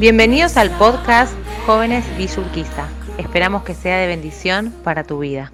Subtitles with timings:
[0.00, 1.34] Bienvenidos al podcast
[1.66, 2.88] Jóvenes Villurquiza.
[3.18, 5.52] Esperamos que sea de bendición para tu vida.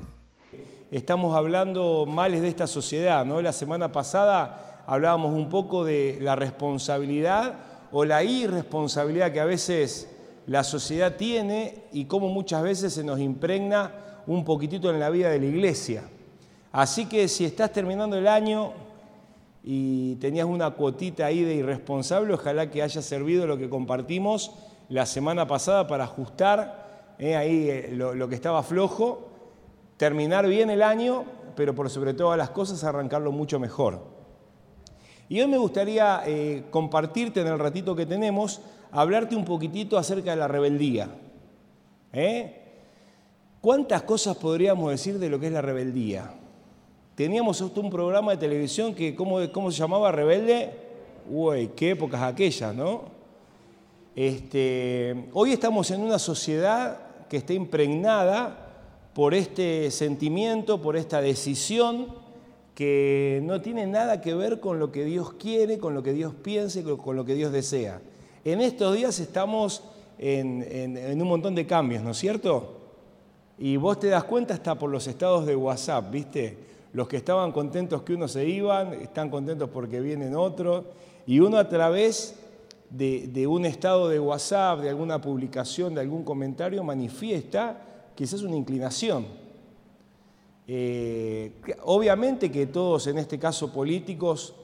[0.93, 3.43] Estamos hablando males de esta sociedad, ¿no?
[3.43, 7.54] La semana pasada hablábamos un poco de la responsabilidad
[7.90, 10.14] o la irresponsabilidad que a veces
[10.46, 13.90] la sociedad tiene y cómo muchas veces se nos impregna
[14.29, 16.04] un poquitito en la vida de la iglesia.
[16.71, 18.75] Así que si estás terminando el año
[19.69, 24.53] y tenías una cuotita ahí de irresponsable, ojalá que haya servido lo que compartimos
[24.89, 29.26] la semana pasada para ajustar eh, ahí eh, lo, que estaba flojo,
[29.96, 31.25] terminar bien el año,
[31.57, 34.05] pero por sobre todas las cosas arrancarlo mucho mejor.
[35.28, 38.61] Y hoy me gustaría eh, compartirte en el ratito que tenemos,
[38.92, 41.11] hablarte un poquitito acerca de la rebeldía.
[43.61, 46.36] ¿Cuántas cosas podríamos decir de lo que es la rebeldía?
[47.16, 50.12] Teníamos un programa de televisión que, ¿cómo, cómo se llamaba?
[50.12, 50.70] Rebelde.
[51.30, 53.05] Uy, qué épocas aquellas, ¿no?
[54.14, 56.98] Este, hoy estamos en una sociedad
[57.31, 58.69] que está impregnada
[59.14, 62.08] por este sentimiento, por esta decisión
[62.75, 66.34] que no tiene nada que ver con lo que Dios quiere, con lo que Dios
[66.34, 68.03] piensa y con lo que Dios desea.
[68.45, 69.83] En estos días estamos
[70.19, 72.75] en, en un montón de cambios, ¿no es cierto?
[73.58, 76.66] Y vos te das cuenta hasta por los estados de WhatsApp, ¿viste?
[76.92, 80.84] Los que estaban contentos que uno se iban, están contentos porque vienen otros.
[81.27, 82.37] Y uno a través
[82.91, 87.83] de, un estado de WhatsApp, de alguna publicación, de algún comentario, manifiesta
[88.14, 89.27] quizás una inclinación.
[90.69, 94.55] Eh, obviamente que todos, en este caso políticos,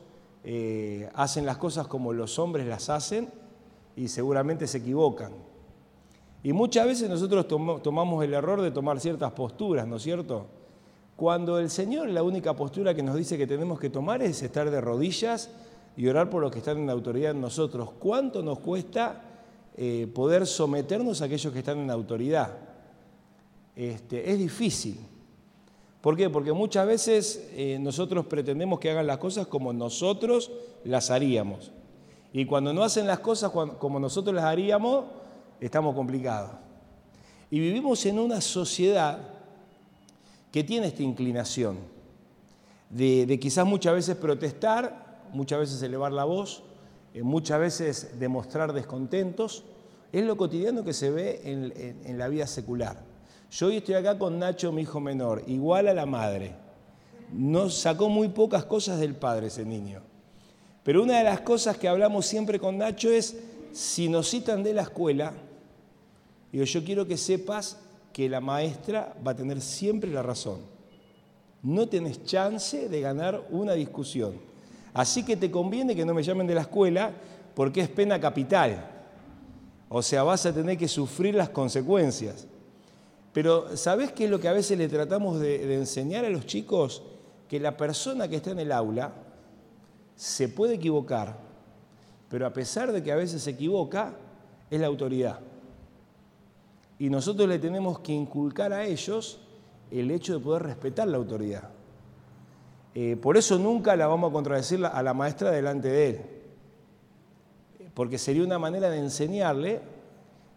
[0.45, 3.28] eh, hacen las cosas como los hombres las hacen
[3.95, 5.33] y seguramente se equivocan.
[6.43, 7.47] Y muchas veces nosotros
[7.83, 10.47] tomamos el error de tomar ciertas posturas, ¿no es cierto?
[11.17, 14.71] Cuando el Señor, la única postura que nos dice que tenemos que tomar es estar
[14.71, 15.51] de rodillas
[15.97, 17.91] y orar por los que están en autoridad en nosotros.
[17.99, 19.23] ¿Cuánto nos cuesta
[19.77, 22.56] eh, poder someternos a aquellos que están en autoridad?
[23.77, 24.99] Este, es difícil.
[26.01, 26.28] ¿Por qué?
[26.28, 30.51] Porque muchas veces eh, nosotros pretendemos que hagan las cosas como nosotros
[30.84, 31.71] las haríamos.
[32.33, 35.05] Y cuando no hacen las cosas como nosotros las haríamos,
[35.61, 36.51] estamos complicados.
[37.51, 39.31] Y vivimos en una sociedad
[40.53, 41.79] que tiene esta inclinación
[42.91, 46.63] de, quizás muchas veces protestar, muchas veces elevar la voz,
[47.15, 49.65] eh, muchas veces demostrar descontentos.
[50.13, 52.99] Es lo cotidiano que se ve en, la vida secular.
[53.51, 56.55] Yo hoy estoy acá con Nacho, mi hijo menor, igual a la madre.
[57.33, 60.03] No sacó muy pocas cosas del padre ese niño.
[60.83, 63.39] Pero una de las cosas que hablamos siempre con Nacho es,
[63.73, 65.33] si nos citan de la escuela,
[66.51, 67.79] digo, yo quiero que sepas
[68.12, 70.61] que la maestra va a tener siempre la razón.
[71.62, 74.34] No tenés chance de ganar una discusión.
[74.93, 77.12] Así que te conviene que no me llamen de la escuela
[77.55, 78.89] porque es pena capital.
[79.89, 82.47] O sea, vas a tener que sufrir las consecuencias.
[83.33, 86.47] Pero ¿sabés qué es lo que a veces le tratamos de, de enseñar a los
[86.47, 87.03] chicos?
[87.49, 89.12] Que la persona que está en el aula
[90.17, 91.37] se puede equivocar,
[92.28, 94.15] pero a pesar de que a veces se equivoca,
[94.71, 95.41] es la autoridad
[97.03, 99.41] y nosotros le tenemos que inculcar a ellos
[99.91, 101.69] el hecho de poder respetar la autoridad.
[102.95, 106.21] Eh, por eso nunca la vamos a contradecir a la maestra delante de él,
[107.93, 109.81] porque sería una manera de enseñarle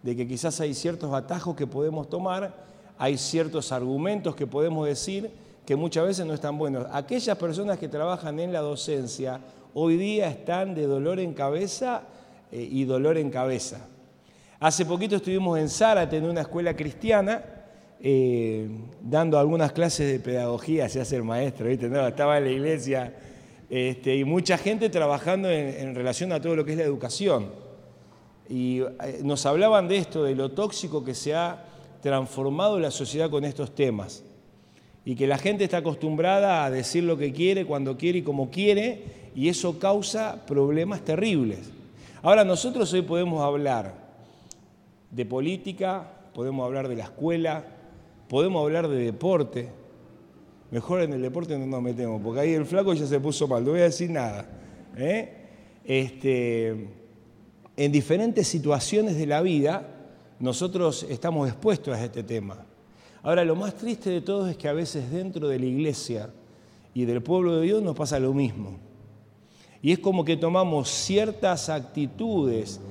[0.03, 2.63] de que quizás hay ciertos atajos que podemos tomar,
[2.99, 5.31] hay ciertos argumentos que podemos decir
[5.65, 6.85] que muchas veces no están buenos.
[6.91, 9.41] Aquellas personas que trabajan en la docencia
[9.73, 12.03] hoy día están de dolor en cabeza
[12.51, 13.87] eh, y dolor en cabeza.
[14.65, 17.45] Hace poquito estuvimos en Zárate, en una escuela cristiana,
[18.01, 18.67] eh,
[18.99, 21.85] dando algunas clases de pedagogía, se hace el maestro, ¿viste?
[21.85, 23.13] estaba en la iglesia,
[23.69, 27.51] este, y mucha gente trabajando en, relación a todo lo que es la educación.
[28.49, 31.63] Y eh, nos hablaban de esto, de lo tóxico que se ha
[32.01, 34.23] transformado la sociedad con estos temas.
[35.05, 38.49] Y que la gente está acostumbrada a decir lo que quiere, cuando quiere y como
[38.49, 39.03] quiere,
[39.35, 41.69] y eso causa problemas terribles.
[42.23, 44.04] Ahora nosotros hoy podemos hablar
[45.15, 47.63] de política, podemos hablar de la escuela,
[48.27, 49.69] podemos hablar de deporte.
[50.71, 53.63] Mejor en el deporte no nos metemos, porque ahí el flaco ya se puso mal,
[53.63, 54.45] no voy a decir nada.
[54.97, 55.31] ¿eh?
[55.85, 56.89] Este,
[57.77, 59.87] en diferentes situaciones de la vida,
[60.41, 62.65] nosotros estamos expuestos a este tema.
[63.23, 66.29] Ahora, lo más triste de todo es que a veces dentro de la iglesia
[66.93, 68.77] y del pueblo de Dios nos pasa lo mismo.
[69.81, 72.81] Y es como que tomamos ciertas actitudes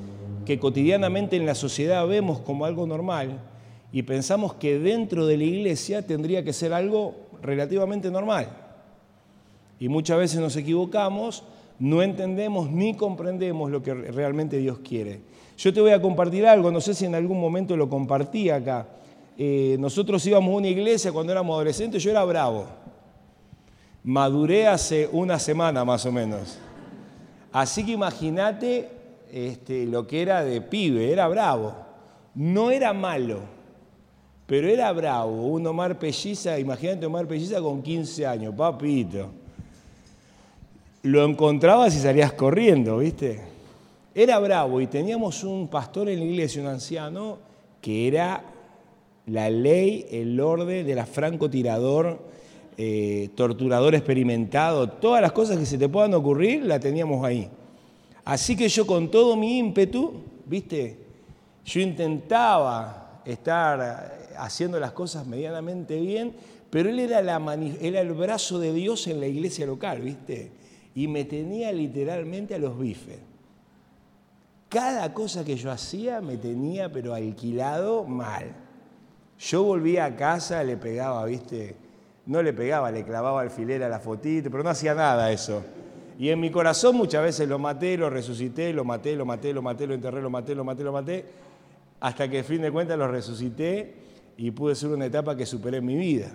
[0.45, 3.41] que cotidianamente en la sociedad vemos como algo normal
[3.93, 8.49] y pensamos que dentro de la iglesia tendría que ser algo relativamente normal.
[9.79, 11.45] Y muchas veces nos equivocamos
[11.79, 15.21] no entendemos ni comprendemos lo que realmente Dios quiere.
[15.57, 18.87] Yo te voy a compartir algo, no sé si en algún momento lo compartí acá.
[19.37, 22.67] Eh, nosotros íbamos a una iglesia cuando éramos adolescentes, yo era bravo.
[24.05, 26.59] Maduré hace una semana más o menos.
[27.53, 28.89] Así que imagínate
[29.35, 31.75] este, lo que era de pibe, era bravo.
[32.37, 33.41] No era malo,
[34.47, 35.49] pero era bravo.
[35.49, 39.27] Un Omar Pelliza, imagínate Omar Pelliza con 15 años, papito.
[41.03, 43.41] Lo encontrabas y salías corriendo, ¿viste?
[44.15, 47.39] Era bravo y teníamos un pastor en la iglesia, un anciano,
[47.83, 48.45] que era
[49.27, 52.21] la ley, el orden de la francotirador,
[52.77, 57.51] eh, torturador experimentado, todas las cosas que se te puedan ocurrir, la teníamos ahí.
[58.25, 60.99] Así que yo con todo mi ímpetu, ¿viste?
[61.65, 66.35] Yo intentaba estar haciendo las cosas medianamente bien,
[66.71, 70.53] pero él era, el brazo de Dios en la iglesia local, ¿viste?
[70.95, 73.19] Y me tenía literalmente a los bifes.
[74.69, 78.57] Cada cosa que yo hacía me tenía, pero alquilado mal.
[79.39, 81.77] Yo volvía a casa, le pegaba, ¿viste?
[82.27, 85.63] No le pegaba, le clavaba alfiler a la fotito, pero no hacía nada eso.
[86.19, 89.63] Y en mi corazón muchas veces lo maté, lo resucité, lo maté, lo maté, lo
[89.63, 91.25] maté, lo enterré, lo maté, lo maté, lo maté,
[92.01, 93.95] hasta que a fin de cuentas lo resucité
[94.37, 96.31] y pude ser una etapa que superé en mi vida.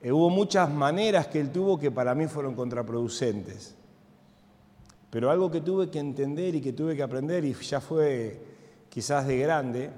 [0.00, 3.74] Eh, hubo muchas maneras que él tuvo que para mí fueron contraproducentes.
[5.10, 8.40] Pero algo que tuve que entender y que tuve que aprender, y ya fue
[8.88, 9.90] quizás de grande,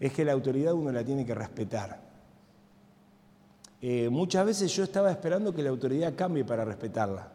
[0.00, 2.07] es que la autoridad uno la tiene que respetar.
[3.80, 7.32] Eh, muchas veces yo estaba esperando que la autoridad cambie para respetarla.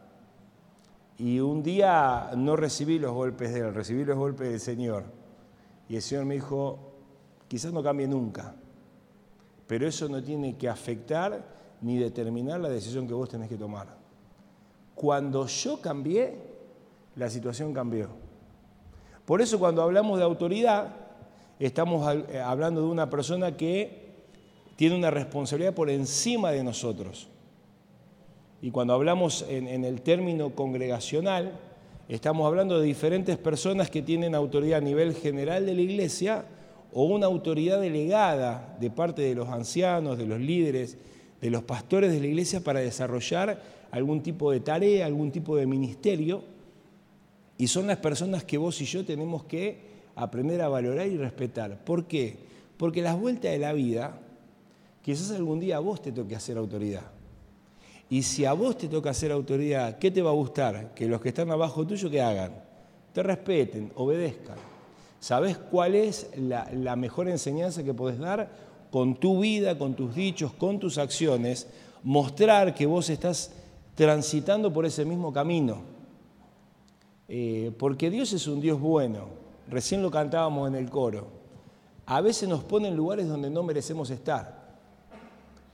[1.18, 5.04] Y un día no recibí los golpes de él, recibí los golpes del Señor.
[5.88, 6.80] Y el Señor me dijo,
[7.48, 8.56] quizás no cambie nunca,
[9.68, 11.46] pero eso no tiene que afectar
[11.82, 13.88] ni determinar la decisión que vos tenés que tomar.
[14.96, 16.38] Cuando yo cambié,
[17.16, 18.10] la situación cambió.
[19.26, 20.96] Por eso cuando hablamos de autoridad,
[21.60, 24.03] estamos eh, hablando de una persona que
[24.76, 27.28] tiene una responsabilidad por encima de nosotros.
[28.62, 31.60] Y cuando hablamos en, el término congregacional,
[32.08, 36.46] estamos hablando de diferentes personas que tienen autoridad a nivel general de la iglesia
[36.94, 40.98] o una autoridad delegada de parte de los ancianos, de los líderes,
[41.42, 43.62] de los pastores de la iglesia para desarrollar
[43.92, 46.42] algún tipo de tarea, algún tipo de ministerio.
[47.58, 49.78] Y son las personas que vos y yo tenemos que
[50.16, 51.84] aprender a valorar y respetar.
[51.84, 52.38] ¿Por qué?
[52.78, 54.22] Porque las vueltas de la vida
[55.04, 57.04] Quizás algún día a vos te toque hacer autoridad.
[58.10, 60.94] Y si a vos te toca hacer autoridad, ¿qué te va a gustar?
[60.94, 62.54] Que los que están abajo tuyo, ¿qué hagan?
[63.12, 64.56] Te respeten, obedezcan.
[65.20, 68.50] ¿Sabés cuál es la, mejor enseñanza que podés dar?
[68.92, 71.68] Con tu vida, con tus dichos, con tus acciones,
[72.04, 73.52] mostrar que vos estás
[73.96, 75.82] transitando por ese mismo camino.
[77.28, 79.26] Eh, porque Dios es un Dios bueno.
[79.68, 81.28] Recién lo cantábamos en el coro.
[82.06, 84.63] A veces nos pone en lugares donde no merecemos estar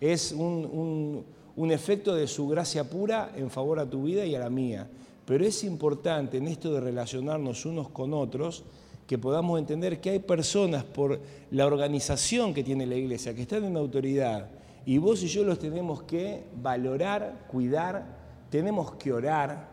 [0.02, 1.26] es un,
[1.72, 4.88] efecto de su gracia pura en favor a tu vida y a la mía.
[5.26, 8.64] Pero es importante en esto de relacionarnos unos con otros
[9.06, 11.20] que podamos entender que hay personas por
[11.52, 14.50] la organización que tiene la iglesia, que están en autoridad,
[14.86, 18.06] y vos y yo los tenemos que valorar, cuidar,
[18.50, 19.70] tenemos que orar,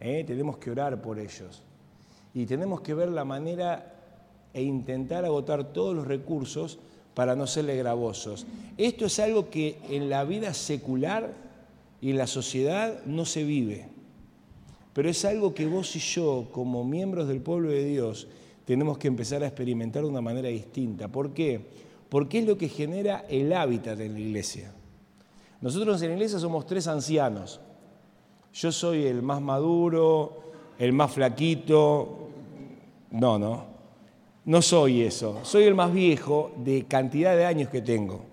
[0.00, 0.24] ¿eh?
[0.26, 1.62] tenemos que orar por ellos.
[2.32, 3.94] Y tenemos que ver la manera
[4.52, 6.78] e intentar agotar todos los recursos
[7.20, 8.46] para no serle gravosos.
[8.78, 11.34] Esto es algo que en la vida secular
[12.00, 13.88] y en la sociedad no se vive,
[14.94, 18.26] pero es algo que vos y yo, como miembros del pueblo de Dios,
[18.64, 21.08] tenemos que empezar a experimentar de una manera distinta.
[21.08, 21.60] ¿Por qué?
[22.08, 24.72] Porque es lo que genera el hábitat en la iglesia.
[25.60, 27.60] Nosotros en la iglesia somos tres ancianos.
[28.54, 30.40] Yo soy el más maduro,
[30.78, 32.30] el más flaquito.
[33.10, 33.69] No, no.
[34.50, 38.24] No soy eso, soy el más viejo de cantidad de años que tengo.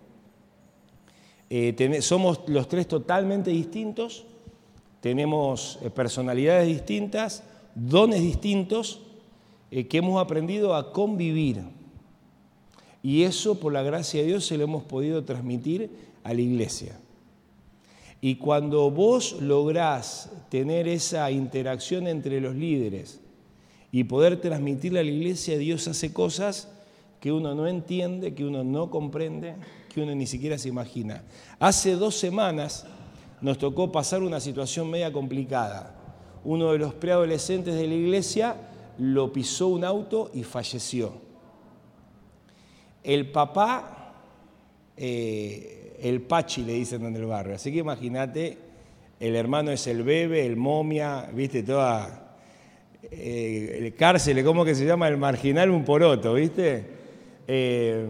[1.48, 4.26] Eh, somos los tres totalmente distintos,
[5.00, 7.44] tenemos eh, personalidades distintas,
[7.76, 9.02] dones distintos,
[9.70, 11.62] eh, que hemos aprendido a convivir.
[13.04, 15.92] Y eso, por la gracia de Dios, se lo hemos podido transmitir
[16.24, 17.00] a la iglesia.
[18.22, 23.20] Y cuando vos lográs tener esa interacción entre los líderes,
[23.98, 26.68] y poder transmitirle a la iglesia, Dios hace cosas
[27.20, 29.56] que uno no entiende, que uno no comprende,
[29.92, 31.24] que uno ni siquiera se imagina.
[31.58, 32.86] Hace dos semanas
[33.42, 35.96] nos tocó pasar una situación media complicada.
[36.44, 38.56] Uno de los preadolescentes de la iglesia
[39.00, 41.14] lo pisó un auto y falleció.
[43.04, 44.14] El papá,
[44.96, 48.60] eh, el Pachi le dicen en el barrio, así que imagínate
[49.20, 52.27] el hermano es el bebé, el momia, viste, toda
[53.04, 55.08] eh, el cárcel, ¿cómo que se llama?
[55.08, 56.86] El marginal un poroto, viste.
[57.48, 58.06] Eh,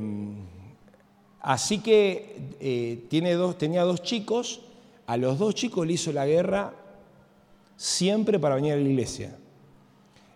[1.42, 4.62] así que eh, tiene dos, tenía dos chicos,
[5.06, 6.74] a los dos chicos le hizo la guerra
[7.76, 9.36] siempre para venir a la iglesia.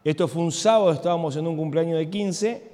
[0.04, 2.72] Esto fue un sábado, estábamos en un cumpleaños de 15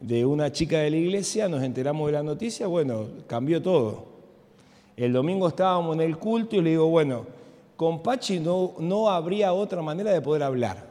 [0.00, 4.06] de una chica de la iglesia, nos enteramos de la noticia, bueno, cambió todo.
[4.96, 7.26] El domingo estábamos en el culto y le digo, bueno,
[7.76, 10.87] con Pachi no, no habría otra manera de poder hablar.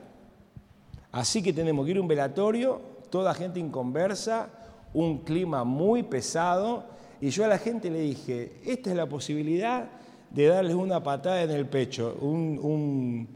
[1.17, 4.50] Así que tenemos que ir a un velatorio, toda gente inconversa,
[4.93, 6.83] un clima muy pesado,
[7.19, 9.89] y yo a la gente le dije, esta es la posibilidad
[10.29, 13.27] de darles una patada en el pecho, un,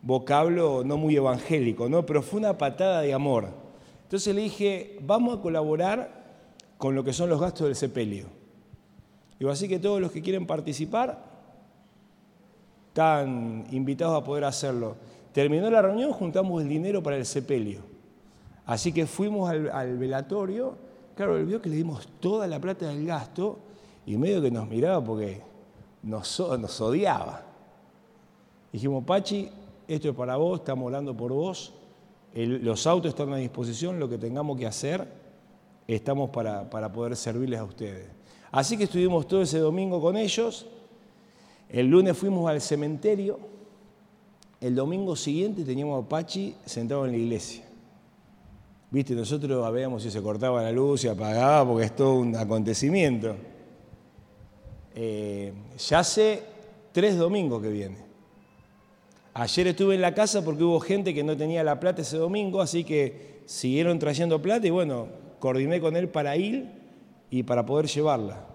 [0.00, 2.06] vocablo no muy evangélico, ¿no?
[2.06, 3.50] pero fue una patada de amor.
[4.04, 6.24] Entonces le dije, vamos a colaborar
[6.78, 8.28] con lo que son los gastos del sepelio.
[9.38, 11.22] Digo, así que todos los que quieren participar
[12.88, 14.96] están invitados a poder hacerlo.
[15.36, 17.80] Terminó la reunión, juntamos el dinero para el sepelio.
[18.64, 20.78] Así que fuimos al, velatorio,
[21.14, 23.58] claro, él vio que le dimos toda la plata del gasto
[24.06, 25.42] y medio que nos miraba porque
[26.02, 27.42] nos, odiaba.
[28.72, 29.50] Dijimos, Pachi,
[29.86, 31.74] esto es para vos, estamos orando por vos,
[32.32, 35.06] los autos están a disposición, lo que tengamos que hacer,
[35.86, 38.08] estamos para poder servirles a ustedes.
[38.50, 40.64] Así que estuvimos todo ese domingo con ellos,
[41.68, 43.54] el lunes fuimos al cementerio,
[44.60, 47.64] el domingo siguiente teníamos a Pachi sentado en la iglesia.
[48.90, 53.36] Viste, nosotros veíamos si se cortaba la luz, se apagaba, porque es todo un acontecimiento.
[54.94, 56.42] Eh, ya hace
[56.92, 57.98] tres domingos que viene.
[59.34, 62.62] Ayer estuve en la casa porque hubo gente que no tenía la plata ese domingo,
[62.62, 65.08] así que siguieron trayendo plata y bueno,
[65.40, 66.70] coordiné con él para ir
[67.28, 68.46] y para poder llevarla.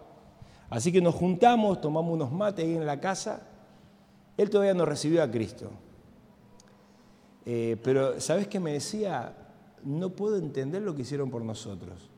[0.71, 3.47] Así que nos juntamos, tomamos unos mates ahí en la casa.
[4.37, 5.69] Él todavía no recibió a Cristo.
[7.45, 9.35] Eh, pero, ¿sabes qué me decía?
[9.83, 12.09] No puedo entender lo que hicieron por nosotros.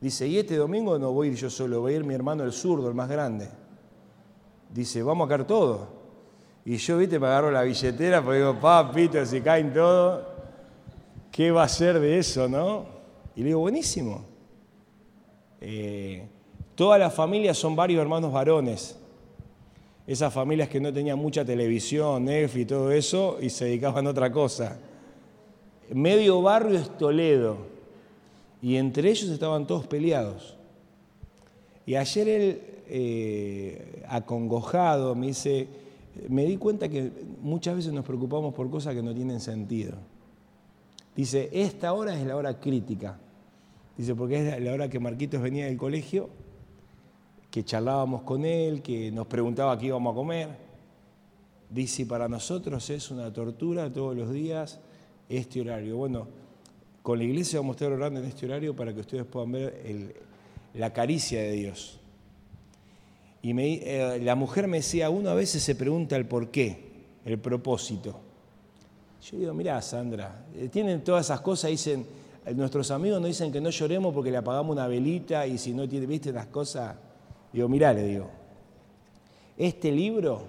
[0.00, 2.44] Dice, y este domingo no voy a ir yo solo, voy a ir mi hermano
[2.44, 3.48] el zurdo, el más grande.
[4.70, 5.88] Dice, vamos a caer todo.
[6.66, 10.26] Y yo, viste, me agarro la billetera porque digo, papito, si caen todo,
[11.30, 12.84] ¿qué va a ser de eso, no?
[13.34, 14.24] Y le digo, buenísimo.
[15.60, 16.28] Eh,
[16.74, 18.98] todas las familias son varios hermanos varones.
[20.06, 24.10] Esas familias que no tenían mucha televisión, Netflix y todo eso, y se dedicaban a
[24.10, 24.78] otra cosa.
[25.90, 27.56] Medio barrio es Toledo
[28.60, 30.56] y entre ellos estaban todos peleados.
[31.86, 35.68] Y ayer él, eh, acongojado, me dice,
[36.28, 37.10] me di cuenta que
[37.42, 39.96] muchas veces nos preocupamos por cosas que no tienen sentido.
[41.16, 43.18] Dice, esta hora es la hora crítica.
[43.96, 46.28] Dice, porque es la hora que Marquitos venía del colegio,
[47.54, 50.48] que charlábamos con él, que nos preguntaba qué íbamos a comer.
[51.70, 54.80] Dice, para nosotros es una tortura todos los días
[55.28, 55.96] este horario.
[55.96, 56.26] Bueno,
[57.00, 60.20] con la iglesia vamos a estar orando en este horario para que ustedes puedan ver
[60.74, 62.00] la caricia de Dios.
[63.40, 66.90] Y eh, la mujer me decía, uno a veces se pregunta el por qué,
[67.24, 68.18] el propósito.
[69.30, 72.04] Yo digo, mirá, Sandra, eh, tienen todas esas cosas, dicen,
[72.56, 75.88] nuestros amigos nos dicen que no lloremos porque le apagamos una velita y si no
[75.88, 76.96] tiene, viste las cosas.
[77.54, 78.28] Digo, mirá, le digo,
[79.56, 80.42] este libro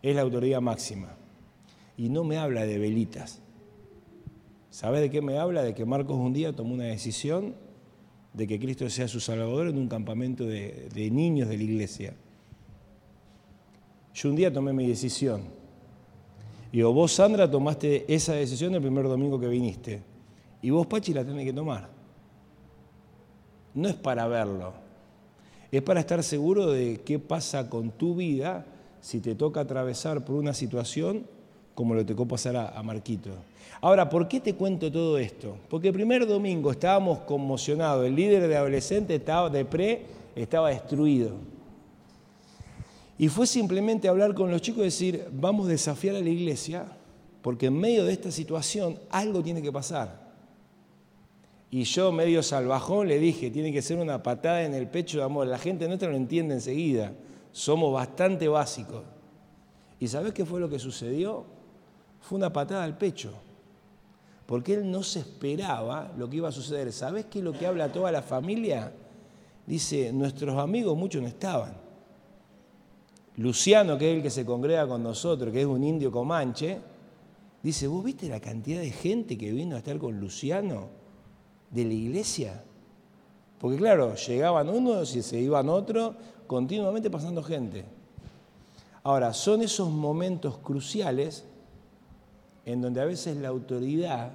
[0.00, 1.08] es la autoridad máxima
[1.96, 3.42] y no me habla de velitas,
[4.70, 5.62] ¿Sabe de qué me habla?
[5.62, 7.54] De que Marcos un día tomó una decisión
[8.34, 12.14] de que Cristo sea su Salvador en un campamento de, niños de la iglesia.
[14.12, 15.44] Yo un día tomé mi decisión.
[16.70, 20.02] Y vos, Sandra, tomaste esa decisión el primer domingo que viniste.
[20.60, 21.88] Y vos, Pachi, la tenés que tomar.
[23.72, 24.85] No es para verlo.
[25.70, 28.64] Es para estar seguro de qué pasa con tu vida
[29.00, 31.26] si te toca atravesar por una situación
[31.76, 33.30] como lo tocó pasar a, Marquito.
[33.82, 35.58] Ahora, ¿por qué te cuento todo esto?
[35.68, 41.32] Porque el primer domingo estábamos conmocionados, el líder de adolescente estaba de pre, estaba destruido.
[43.18, 46.86] Y fue simplemente hablar con los chicos y decir, vamos a desafiar a la iglesia,
[47.42, 50.25] porque en medio de esta situación algo tiene que pasar.
[51.76, 55.24] Y yo, medio salvajón, le dije, tiene que ser una patada en el pecho de
[55.24, 55.46] amor.
[55.46, 57.12] La gente nuestra lo entiende enseguida.
[57.52, 59.02] Somos bastante básicos.
[60.00, 61.44] ¿Y sabes qué fue lo que sucedió?
[62.22, 63.30] fue una patada al pecho,
[64.46, 66.90] porque él no se esperaba lo que iba a suceder.
[66.94, 68.94] ¿Sabes qué es lo que habla toda la familia?
[69.66, 71.76] Dice, nuestros amigos muchos no estaban.
[73.36, 76.78] Luciano, que es el que se congrega con nosotros, que es un indio comanche,
[77.62, 81.04] dice, ¿vos viste la cantidad de gente que vino a estar con Luciano
[81.70, 82.62] de la iglesia?
[83.58, 86.14] Porque claro, llegaban unos y se iban otros,
[86.46, 87.84] continuamente pasando gente.
[89.02, 91.44] Ahora, son esos momentos cruciales
[92.64, 94.32] en donde a veces la autoridad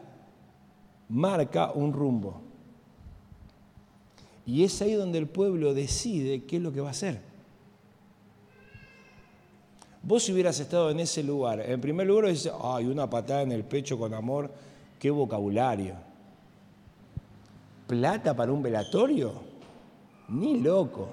[1.09, 2.41] marca un rumbo.
[4.45, 7.21] Y es ahí donde el pueblo decide qué es lo que va a hacer.
[10.03, 13.51] Vos si hubieras estado en ese lugar, en primer lugar dices, ay, una patada en
[13.51, 14.51] el pecho con amor,
[14.97, 15.95] qué vocabulario.
[17.91, 19.33] ¿Plata para un velatorio?
[20.29, 21.09] Ni loco.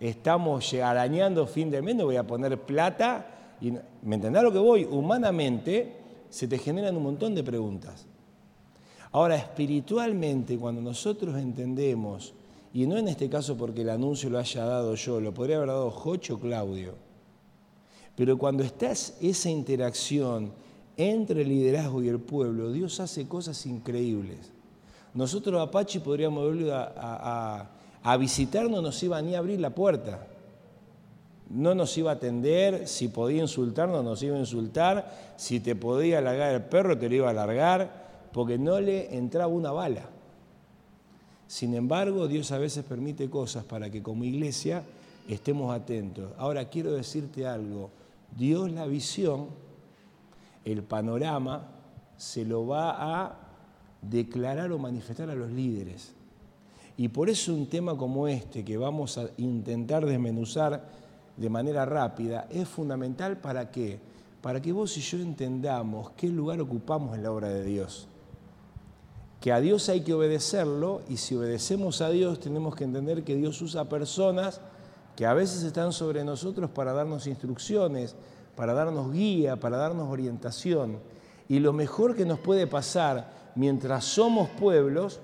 [0.00, 3.54] Estamos arañando fin de mes, no voy a poner plata.
[3.60, 3.70] Y,
[4.02, 4.84] ¿Me entendés lo que voy?
[4.84, 5.94] Humanamente
[6.28, 8.04] se te generan un montón de preguntas.
[9.12, 12.34] Ahora, espiritualmente, cuando nosotros entendemos,
[12.72, 15.68] y no en este caso porque el anuncio lo haya dado yo, lo podría haber
[15.68, 16.94] dado Jocho Claudio,
[18.16, 20.50] pero cuando está esa interacción
[20.96, 24.50] entre el liderazgo y el pueblo, Dios hace cosas increíbles.
[25.14, 26.90] Nosotros Apache podríamos verlo a,
[28.02, 28.18] a,
[28.68, 30.26] no nos iba ni a abrir la puerta.
[31.50, 36.18] No nos iba a atender, si podía insultarnos, nos iba a insultar, si te podía
[36.18, 40.08] alargar el perro, te lo iba a alargar, porque no le entraba una bala.
[41.46, 44.82] Sin embargo, Dios a veces permite cosas para que como iglesia
[45.28, 46.32] estemos atentos.
[46.38, 47.90] Ahora quiero decirte algo,
[48.36, 49.48] Dios la visión,
[50.64, 51.68] el panorama,
[52.16, 53.43] se lo va a
[54.10, 56.12] declarar o manifestar a los líderes.
[56.96, 60.84] Y por eso un tema como este, que vamos a intentar desmenuzar
[61.36, 63.98] de manera rápida, es fundamental para qué?
[64.40, 68.06] Para que vos y yo entendamos qué lugar ocupamos en la obra de Dios.
[69.40, 73.36] Que a Dios hay que obedecerlo y si obedecemos a Dios tenemos que entender que
[73.36, 74.60] Dios usa personas
[75.16, 78.14] que a veces están sobre nosotros para darnos instrucciones,
[78.56, 80.98] para darnos guía, para darnos orientación.
[81.48, 85.20] Y lo mejor que nos puede pasar mientras somos pueblos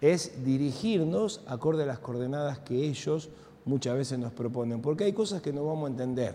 [0.00, 3.30] es dirigirnos acorde a las coordenadas que ellos
[3.64, 6.34] muchas veces nos proponen, porque hay cosas que no vamos a entender.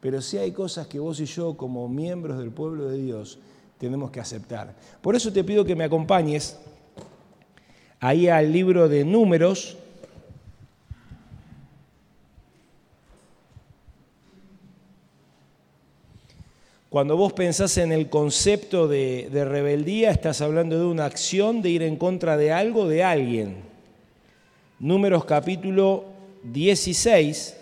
[0.00, 3.38] Pero sí hay cosas que vos y yo como miembros del pueblo de Dios
[3.78, 4.74] tenemos que aceptar.
[5.00, 6.58] Por eso te pido que me acompañes
[8.00, 9.76] ahí al libro de números,
[16.92, 21.82] Cuando vos pensás en el concepto de, rebeldía, estás hablando de una acción de ir
[21.82, 23.62] en contra de algo, de alguien.
[24.78, 26.04] Números capítulo
[26.42, 27.56] 16.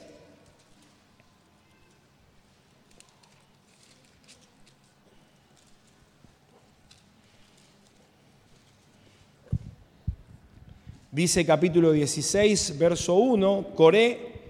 [11.13, 14.41] Dice capítulo 16, verso 1, Coré,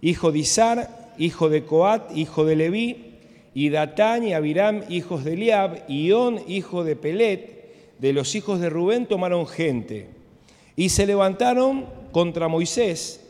[0.00, 3.09] hijo de Izar, hijo de Coat, hijo de Leví,
[3.54, 8.60] y Datán y Abiram, hijos de Eliab, y On, hijo de Pelet, de los hijos
[8.60, 10.08] de Rubén, tomaron gente.
[10.76, 13.26] Y se levantaron contra Moisés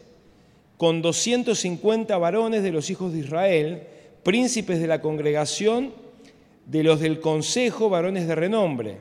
[0.76, 3.82] con 250 varones de los hijos de Israel,
[4.22, 5.92] príncipes de la congregación,
[6.66, 8.98] de los del consejo, varones de renombre.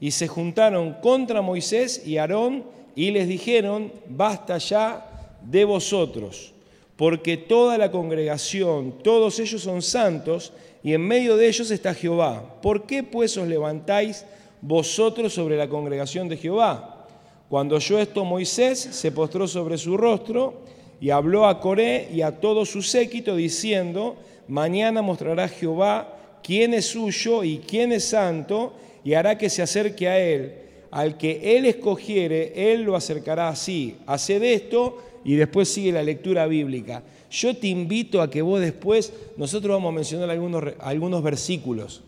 [0.00, 6.54] Y se juntaron contra Moisés y Aarón y les dijeron, basta ya de vosotros
[6.98, 12.56] porque toda la congregación, todos ellos son santos, y en medio de ellos está Jehová.
[12.60, 14.24] ¿Por qué pues os levantáis
[14.60, 17.06] vosotros sobre la congregación de Jehová?
[17.48, 20.54] Cuando oyó esto Moisés, se postró sobre su rostro
[21.00, 24.16] y habló a Coré y a todo su séquito, diciendo,
[24.48, 28.72] mañana mostrará Jehová quién es suyo y quién es santo,
[29.04, 30.52] y hará que se acerque a él.
[30.90, 33.98] Al que él escogiere, él lo acercará así.
[34.04, 37.02] Haced esto y después sigue la lectura bíblica.
[37.30, 42.02] Yo te invito a que vos después, nosotros vamos a mencionar algunos, algunos versículos.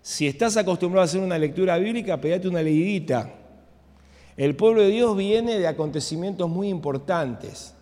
[0.00, 3.34] Si estás acostumbrado a hacer una lectura bíblica, pegate una leidita.
[4.36, 7.74] El pueblo de Dios viene de acontecimientos muy importantes.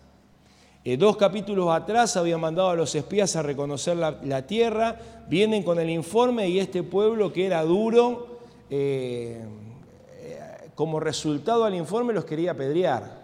[0.83, 4.97] Eh, dos capítulos atrás habían mandado a los espías a reconocer la, tierra,
[5.29, 9.41] vienen con el informe y este pueblo que era duro, eh,
[10.19, 10.39] eh,
[10.73, 13.20] como resultado del informe los quería apedrear.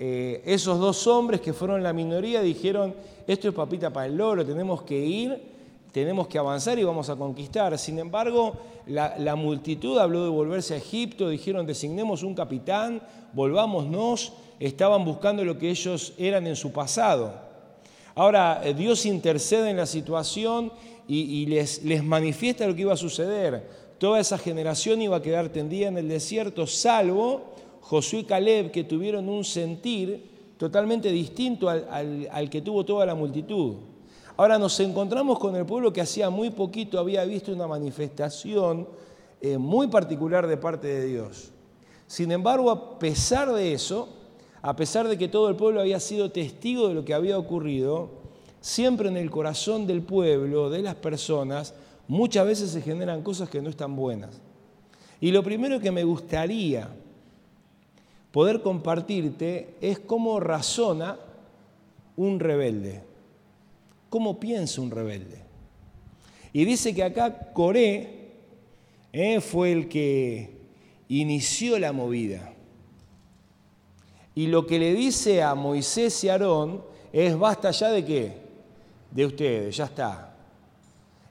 [0.00, 2.94] Eh, esos dos hombres que fueron la minoría dijeron,
[3.26, 5.42] esto es papita para el loro, tenemos que ir,
[5.90, 7.76] tenemos que avanzar y vamos a conquistar.
[7.78, 8.56] Sin embargo,
[8.86, 15.58] la, multitud habló de volverse a Egipto, dijeron, designemos un capitán, volvámonos, estaban buscando lo
[15.58, 17.32] que ellos eran en su pasado.
[18.14, 20.72] Ahora, eh, Dios intercede en la situación
[21.08, 23.66] y, les, les manifiesta lo que iba a suceder.
[23.98, 27.54] Toda esa generación iba a quedar tendida en el desierto, salvo
[27.88, 33.76] Josué y Caleb que tuvieron un sentir totalmente distinto al, que tuvo toda la multitud.
[34.36, 38.86] Ahora nos encontramos con el pueblo que hacía muy poquito había visto una manifestación
[39.40, 41.50] eh, muy particular de parte de Dios.
[42.06, 44.10] Sin embargo, a pesar de eso,
[44.60, 48.10] a pesar de que todo el pueblo había sido testigo de lo que había ocurrido,
[48.60, 51.72] siempre en el corazón del pueblo, de las personas,
[52.06, 54.42] muchas veces se generan cosas que no están buenas.
[55.22, 56.90] Y lo primero que me gustaría
[58.32, 61.18] poder compartirte es cómo razona
[62.16, 63.02] un rebelde,
[64.10, 65.42] cómo piensa un rebelde.
[66.52, 68.32] Y dice que acá Coré
[69.12, 70.58] eh, fue el que
[71.08, 72.52] inició la movida.
[74.34, 78.32] Y lo que le dice a Moisés y Aarón es, basta ya de qué?
[79.10, 80.36] De ustedes, ya está.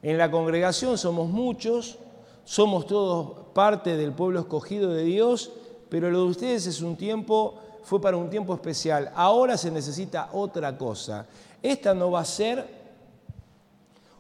[0.02, 1.98] En la congregación somos muchos,
[2.44, 5.52] somos todos parte del pueblo escogido de Dios,
[5.90, 9.12] pero lo de ustedes es un tiempo, fue para un tiempo especial.
[9.16, 11.26] Ahora se necesita otra cosa.
[11.62, 12.66] Esta no va a ser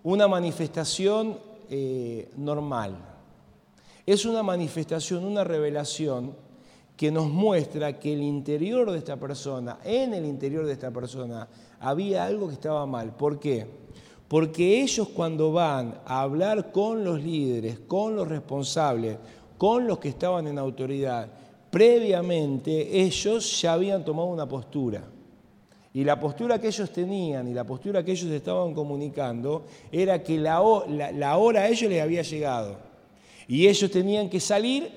[0.03, 1.38] una manifestación
[1.69, 2.97] eh, normal.
[4.06, 6.34] Es una manifestación, una revelación
[6.95, 11.47] que nos muestra que el interior de esta persona, en el interior de esta persona,
[11.80, 13.15] había algo que estaba mal.
[13.15, 13.67] ¿Por qué?
[14.27, 19.17] Porque ellos cuando van a hablar con los líderes, con los responsables,
[19.58, 21.30] con los que estaban en autoridad,
[21.69, 25.03] previamente ellos ya habían tomado una postura.
[25.93, 30.38] Y la postura que ellos tenían y la postura que ellos estaban comunicando era que
[30.38, 32.77] la, hora a ellos les había llegado.
[33.47, 34.91] Y ellos tenían que salir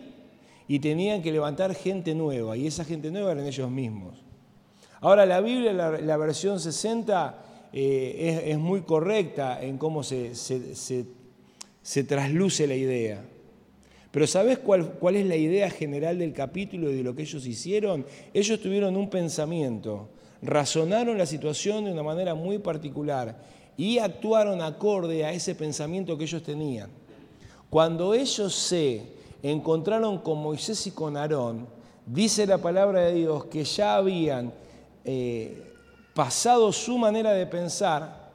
[0.69, 4.19] y tenían que levantar gente nueva, y esa gente nueva eran ellos mismos.
[5.01, 10.33] Ahora, la Biblia, la, versión 60, eh, es, muy correcta en cómo se,
[12.07, 13.25] trasluce la idea.
[14.11, 17.47] Pero ¿sabes cuál, cuál es la idea general del capítulo y de lo que ellos
[17.47, 18.05] hicieron?
[18.35, 20.09] Ellos tuvieron un pensamiento,
[20.43, 23.37] razonaron la situación de una manera muy particular
[23.77, 26.91] y actuaron acorde a ese pensamiento que ellos tenían.
[27.71, 29.03] Cuando ellos se
[29.43, 31.69] encontraron con Moisés y con Aarón,
[32.05, 34.53] dice la palabra de Dios que ya habían
[35.05, 35.73] eh,
[36.15, 38.29] pasado su manera de pensar,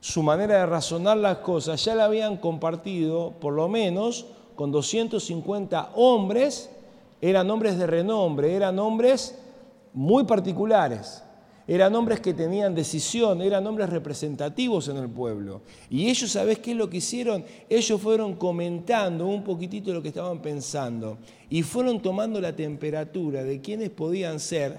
[0.00, 5.92] su manera de razonar las cosas, ya la habían compartido por lo menos con 250
[5.94, 6.70] hombres,
[7.20, 9.38] eran hombres de renombre, eran hombres
[9.92, 11.22] muy particulares.
[11.68, 15.62] Eran hombres que tenían decisión, eran hombres representativos en el pueblo.
[15.90, 17.44] Y ellos, ¿sabés qué es lo que hicieron?
[17.68, 21.18] Ellos fueron comentando un poquitito lo que estaban pensando
[21.50, 24.78] y fueron tomando la temperatura de quiénes podían ser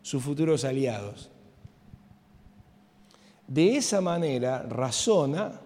[0.00, 1.30] sus futuros aliados.
[3.46, 5.60] De esa manera razona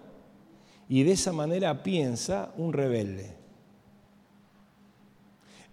[0.91, 3.33] y de esa manera piensa un rebelde.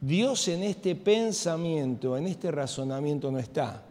[0.00, 3.82] Dios en este pensamiento, en este razonamiento no está.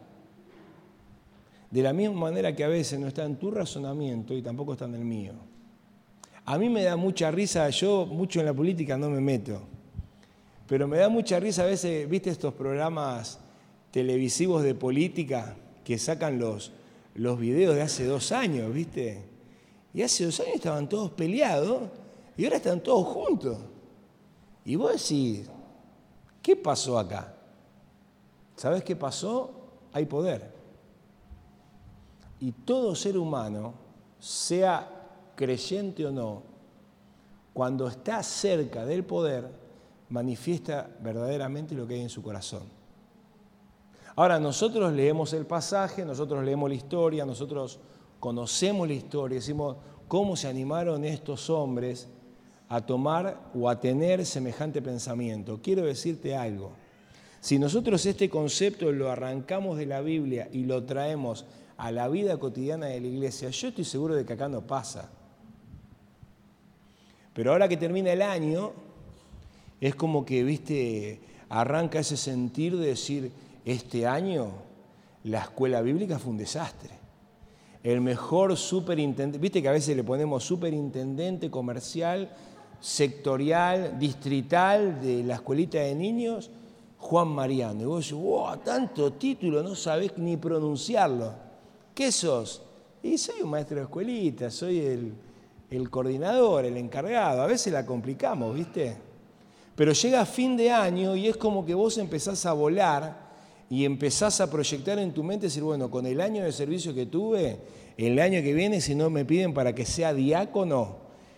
[1.70, 4.86] De la misma manera que a veces no está en tu razonamiento y tampoco está
[4.86, 5.34] en el mío.
[6.46, 9.60] A mí me da mucha risa, yo mucho en la política no me meto,
[10.66, 13.38] pero me da mucha risa a veces, viste estos programas
[13.90, 16.72] televisivos de política que sacan los,
[17.14, 19.27] los videos de hace dos años, viste?
[19.94, 21.82] Y hace dos años estaban todos peleados
[22.36, 23.58] y ahora están todos juntos.
[24.64, 25.48] Y vos decís,
[26.42, 27.34] ¿qué pasó acá?
[28.56, 29.50] ¿Sabés qué pasó?
[29.92, 30.52] Hay poder.
[32.40, 33.74] Y todo ser humano,
[34.18, 34.88] sea
[35.34, 36.42] creyente o no,
[37.52, 39.48] cuando está cerca del poder,
[40.10, 42.62] manifiesta verdaderamente lo que hay en su corazón.
[44.14, 47.78] Ahora, nosotros leemos el pasaje, nosotros leemos la historia, nosotros
[48.20, 49.76] conocemos la historia, decimos
[50.08, 52.08] cómo se animaron estos hombres
[52.68, 55.60] a tomar o a tener semejante pensamiento.
[55.62, 56.72] Quiero decirte algo.
[57.40, 62.38] Si nosotros este concepto lo arrancamos de la Biblia y lo traemos a la vida
[62.38, 65.10] cotidiana de la iglesia, yo estoy seguro de que acá no pasa.
[67.32, 68.72] Pero ahora que termina el año,
[69.80, 73.30] es como que, viste, arranca ese sentir de decir,
[73.64, 74.50] este año
[75.24, 76.90] la escuela bíblica fue un desastre.
[77.82, 82.30] El mejor superintendente, viste que a veces le ponemos superintendente comercial,
[82.80, 86.50] sectorial, distrital de la escuelita de niños,
[86.98, 87.82] Juan Mariano.
[87.82, 91.32] Y vos decís, wow, tanto título, no sabés ni pronunciarlo.
[91.94, 92.62] ¿Qué sos?
[93.02, 94.80] Y soy un maestro de escuelita, soy
[95.70, 97.42] el, coordinador, el encargado.
[97.42, 98.96] A veces la complicamos, ¿viste?
[99.76, 103.27] Pero llega fin de año y es como que vos empezás a volar
[103.70, 107.06] y empezás a proyectar en tu mente, decir, bueno, con el año de servicio que
[107.06, 107.58] tuve,
[107.96, 110.96] el año que viene, si no me piden para que sea diácono,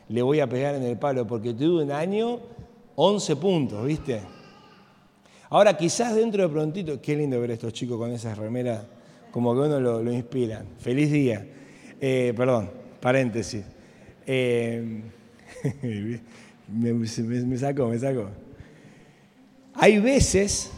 [0.08, 2.40] le voy a pegar en el palo, porque tuve un año
[2.94, 4.20] 11 puntos, ¿viste?
[5.48, 8.84] Ahora, quizás dentro de prontito, qué lindo ver a estos chicos con esas remeras
[9.32, 10.64] como que uno lo, inspira.
[10.78, 11.46] Feliz día.
[12.00, 13.64] Eh, perdón, paréntesis.
[14.26, 15.02] Eh,
[16.72, 18.28] me, me, me sacó, me sacó.
[19.74, 20.70] Hay veces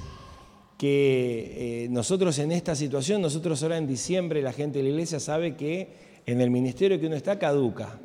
[0.82, 5.20] que eh, nosotros en esta situación, nosotros ahora en diciembre, la gente de la iglesia
[5.20, 5.86] sabe que
[6.26, 8.00] en el ministerio que uno está caduca.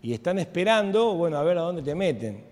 [0.00, 2.44] Y están esperando, bueno, a ver a dónde te meten.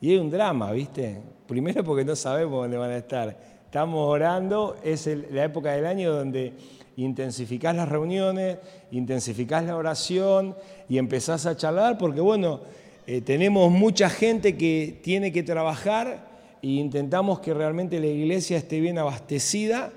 [0.00, 1.20] Y hay un drama, ¿viste?
[1.48, 3.36] Primero porque no sabemos dónde van a estar.
[3.64, 6.52] Estamos orando, es la época del año donde
[6.98, 8.58] intensificás las reuniones,
[8.92, 10.54] intensificás la oración
[10.88, 12.60] y empezás a charlar porque, bueno,
[13.08, 16.29] eh, tenemos mucha gente que tiene que trabajar
[16.62, 19.92] e intentamos que realmente la iglesia esté bien abastecida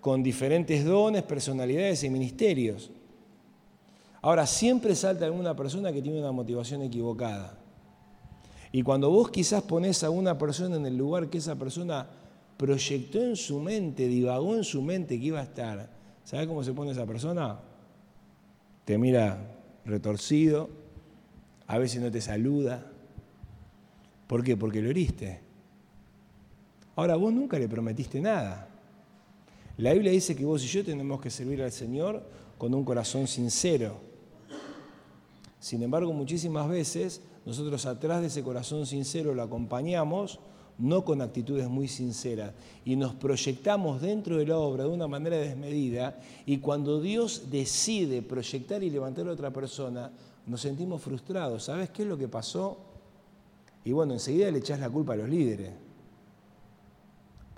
[0.00, 2.90] con diferentes dones, personalidades y ministerios.
[4.20, 7.58] Ahora, siempre salta alguna persona que tiene una motivación equivocada.
[8.70, 12.08] Y cuando vos quizás pones a una persona en el lugar que esa persona
[12.56, 15.90] proyectó en su mente, divagó en su mente que iba a estar,
[16.24, 17.58] ¿sabes cómo se pone esa persona?
[18.84, 19.38] Te mira
[19.84, 20.70] retorcido,
[21.66, 22.86] a veces no te saluda.
[24.26, 24.56] ¿Por qué?
[24.56, 25.51] Porque lo heriste.
[26.96, 28.68] Ahora, vos nunca le prometiste nada.
[29.78, 32.22] La Biblia dice que vos y yo tenemos que servir al Señor
[32.58, 33.96] con un corazón sincero.
[35.58, 40.40] Sin embargo, muchísimas veces nosotros atrás de ese corazón sincero lo acompañamos
[40.78, 45.36] no con actitudes muy sinceras, y nos proyectamos dentro de la obra de una manera
[45.36, 50.10] desmedida, y cuando Dios decide proyectar y levantar a otra persona,
[50.46, 51.64] nos sentimos frustrados.
[51.64, 52.78] ¿Sabes qué es lo que pasó?
[53.84, 55.70] Y bueno, enseguida le echás la culpa a los líderes.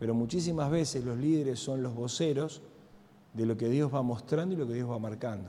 [0.04, 2.60] Pero muchísimas veces los líderes son los voceros
[3.32, 5.48] de lo que Dios va mostrando y lo que Dios va marcando.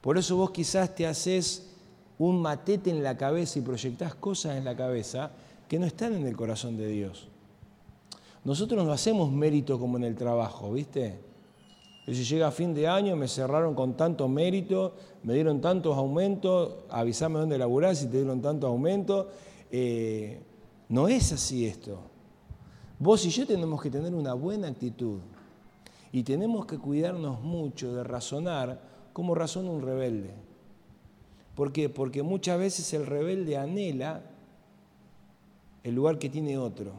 [0.00, 1.70] Por eso vos quizás te haces
[2.18, 5.30] un matete en la cabeza y proyectás cosas en la cabeza
[5.68, 7.28] que no están en el corazón de Dios.
[8.42, 11.20] Nosotros no hacemos mérito como en el trabajo, ¿viste?
[12.08, 16.74] Y si llega fin de año, me cerraron con tanto mérito, me dieron tantos aumentos,
[16.88, 19.26] avísame dónde laburás si te dieron tantos aumentos.
[19.70, 20.40] Eh,
[20.88, 22.10] no es así esto.
[23.02, 25.18] Vos y yo tenemos que tener una buena actitud
[26.12, 28.80] y tenemos que cuidarnos mucho de razonar
[29.12, 30.32] como razona un rebelde.
[31.56, 31.88] ¿Por qué?
[31.88, 34.22] Porque muchas veces el rebelde anhela
[35.82, 36.92] el lugar que tiene otro.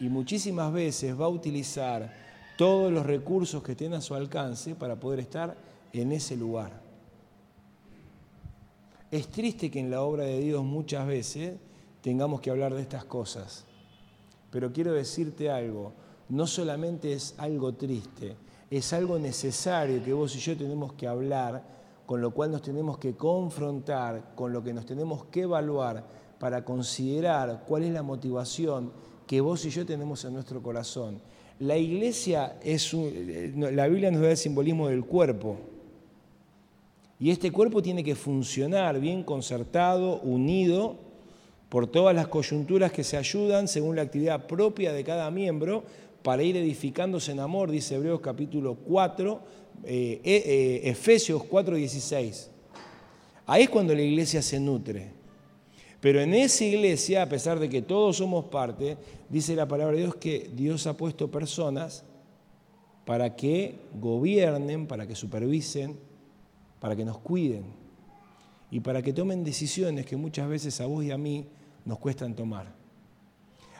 [0.00, 2.14] Y muchísimas veces va a utilizar
[2.56, 5.58] todos los recursos que tiene a su alcance para poder estar
[5.92, 6.80] en ese lugar.
[9.10, 11.52] Es triste que en la obra de Dios muchas veces
[12.00, 13.66] tengamos que hablar de estas cosas.
[14.54, 15.90] Pero quiero decirte algo,
[16.28, 18.36] no solamente es algo triste,
[18.70, 21.60] es algo necesario que vos y yo tenemos que hablar,
[22.06, 26.06] con lo cual nos tenemos que confrontar, con lo que nos tenemos que evaluar
[26.38, 28.92] para considerar cuál es la motivación
[29.26, 31.20] que vos y yo tenemos en nuestro corazón.
[31.58, 35.56] La iglesia es la Biblia nos da el simbolismo del cuerpo.
[37.18, 41.03] Y este cuerpo tiene que funcionar bien concertado, unido
[41.74, 45.82] por todas las coyunturas que se ayudan según la actividad propia de cada miembro
[46.22, 49.40] para ir edificándose en amor, dice Hebreos capítulo 4,
[49.82, 52.48] eh, eh, eh, Efesios 4, 16.
[53.46, 55.10] Ahí es cuando la iglesia se nutre.
[56.00, 58.96] Pero en esa iglesia, a pesar de que todos somos parte,
[59.28, 62.04] dice la palabra de Dios que Dios ha puesto personas
[63.04, 65.98] para que gobiernen, para que supervisen,
[66.78, 67.64] para que nos cuiden
[68.70, 71.48] y para que tomen decisiones que muchas veces a vos y a mí
[71.84, 72.66] nos cuestan tomar.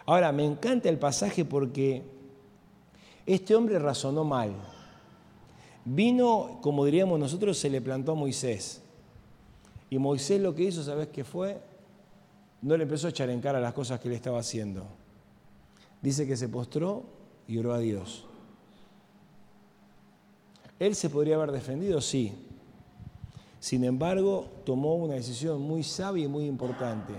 [0.06, 2.02] Ahora, me encanta el pasaje porque
[3.24, 4.52] este hombre razonó mal.
[5.84, 8.82] Vino, como diríamos nosotros, se le plantó a Moisés.
[9.88, 11.60] Y Moisés lo que hizo, ¿sabes qué fue?
[12.60, 14.84] No le empezó a echar en cara las cosas que le estaba haciendo.
[16.02, 17.04] Dice que se postró
[17.46, 18.26] y oró a Dios.
[20.78, 22.32] Él se podría haber defendido, sí.
[23.60, 27.14] Sin embargo, tomó una decisión muy sabia y muy importante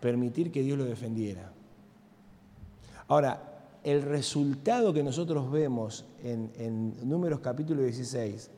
[0.00, 1.52] permitir que Dios lo defendiera.
[3.08, 3.48] Ahora,
[3.84, 8.50] el resultado que nosotros vemos en, Números capítulo 16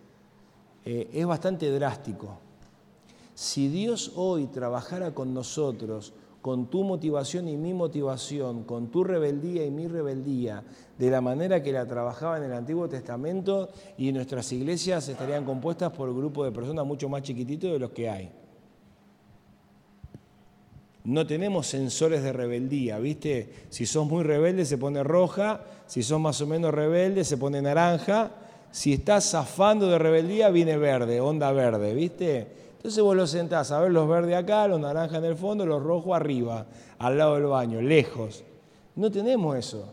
[0.85, 2.39] eh, es bastante drástico.
[3.35, 9.65] Si Dios hoy trabajara con nosotros, con tu motivación y mi motivación, con tu rebeldía
[9.65, 10.65] y mi rebeldía,
[10.99, 15.93] de la manera que la trabajaba en el Antiguo Testamento y nuestras iglesias estarían compuestas
[15.93, 18.40] por grupos de personas mucho más chiquititos de los que hay.
[21.05, 23.67] No tenemos sensores de rebeldía, ¿viste?
[23.71, 27.63] Si sos muy rebelde se pone roja, si sos más o menos rebelde se pone
[27.63, 28.31] naranja,
[28.71, 32.47] si estás zafando de rebeldía viene verde, onda verde, ¿viste?
[32.77, 35.83] Entonces vos lo sentás a ver los verdes acá, los naranjas en el fondo, los
[35.83, 36.67] rojos arriba,
[36.99, 38.45] al lado del baño, lejos.
[38.95, 39.93] No tenemos eso.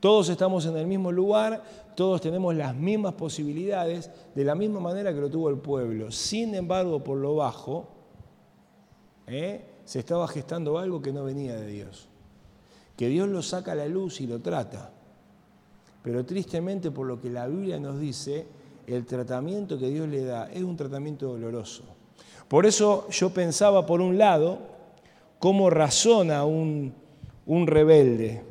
[0.00, 1.62] Todos estamos en el mismo lugar,
[1.96, 6.12] todos tenemos las mismas posibilidades, de la misma manera que lo tuvo el pueblo.
[6.12, 7.88] Sin embargo, por lo bajo,
[9.26, 9.75] ¿eh?
[9.86, 12.08] Se estaba gestando algo que no venía de Dios.
[12.96, 14.90] que Dios lo saca a la luz y lo trata.
[16.02, 18.46] Pero tristemente por lo que la Biblia nos dice,
[18.86, 21.82] el tratamiento que Dios le da es un tratamiento doloroso.
[22.48, 24.60] Por eso yo pensaba, por un lado,
[25.38, 26.94] cómo razona un,
[27.44, 28.42] un rebelde.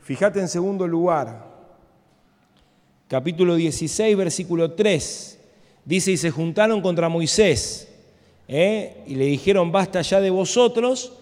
[0.00, 1.46] Fíjate en segundo lugar,
[3.06, 5.38] capítulo 16, versículo 3.
[5.84, 7.95] Dice, y se juntaron contra Moisés
[8.48, 9.02] ¿eh?
[9.06, 11.12] y le dijeron, basta ya de vosotros,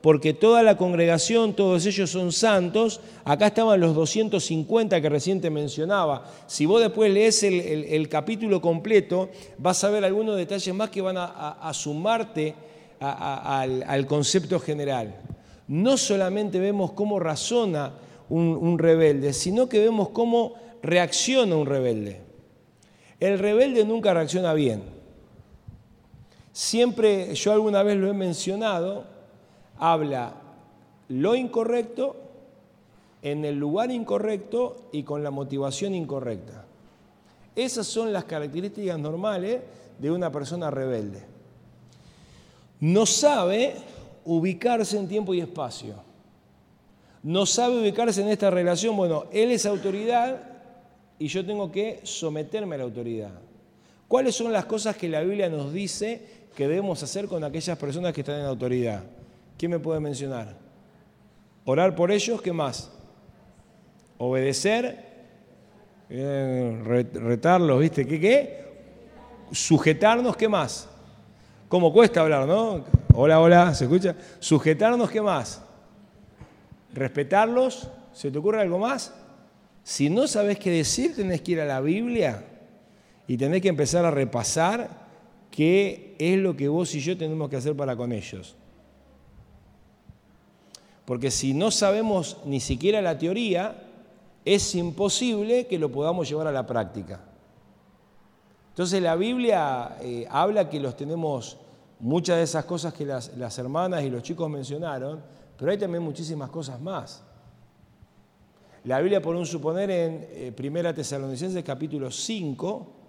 [0.00, 3.00] porque toda la congregación, todos ellos son santos.
[3.24, 6.28] Acá estaban los 250 que reciente mencionaba.
[6.48, 11.16] Si vos después lees el, capítulo completo, vas a ver algunos detalles más que van
[11.18, 12.54] a, sumarte
[12.98, 15.14] al, concepto general.
[15.68, 17.92] No solamente vemos cómo razona
[18.28, 22.20] un rebelde, sino que vemos cómo reacciona un rebelde.
[23.20, 25.01] El rebelde nunca reacciona bien.
[26.52, 29.04] Siempre, yo alguna vez lo he mencionado,
[29.78, 30.34] habla
[31.08, 32.16] lo incorrecto
[33.22, 36.64] en el lugar incorrecto y con la motivación incorrecta.
[37.54, 39.60] Esas son las características normales
[39.98, 41.22] de una persona rebelde.
[42.80, 43.74] No sabe
[44.24, 45.94] ubicarse en tiempo y espacio.
[47.22, 48.96] No sabe ubicarse en esta relación.
[48.96, 50.42] Bueno, él es autoridad
[51.18, 53.32] y yo tengo que someterme a la autoridad.
[54.08, 58.12] ¿Cuáles son las cosas que la Biblia nos dice que debemos hacer con aquellas personas
[58.12, 59.02] que están en autoridad.
[59.56, 60.56] ¿Quién me puede mencionar?
[61.64, 62.90] Orar por ellos, ¿qué más?
[64.18, 65.12] Obedecer,
[66.10, 68.06] eh, retarlos, ¿viste?
[68.06, 68.64] ¿Qué qué?
[69.52, 70.88] Sujetarnos, ¿qué más?
[71.68, 72.84] ¿Cómo cuesta hablar, no?
[73.14, 74.14] Hola, hola, ¿se escucha?
[74.38, 75.62] Sujetarnos, ¿qué más?
[76.92, 79.14] Respetarlos, ¿se te ocurre algo más?
[79.82, 82.44] Si no sabes qué decir, tenés que ir a la Biblia
[83.26, 85.01] y tenés que empezar a repasar
[85.52, 88.56] qué es lo que vos y yo tenemos que hacer para con ellos.
[91.04, 93.84] Porque si no sabemos ni siquiera la teoría,
[94.44, 97.20] es imposible que lo podamos llevar a la práctica.
[98.70, 101.58] Entonces la Biblia eh, habla que los tenemos
[102.00, 105.22] muchas de esas cosas que las, hermanas y los chicos mencionaron,
[105.58, 107.22] pero hay también muchísimas cosas más.
[108.84, 113.01] La Biblia, por un suponer, en eh, Primera Tesalonicenses capítulo 5,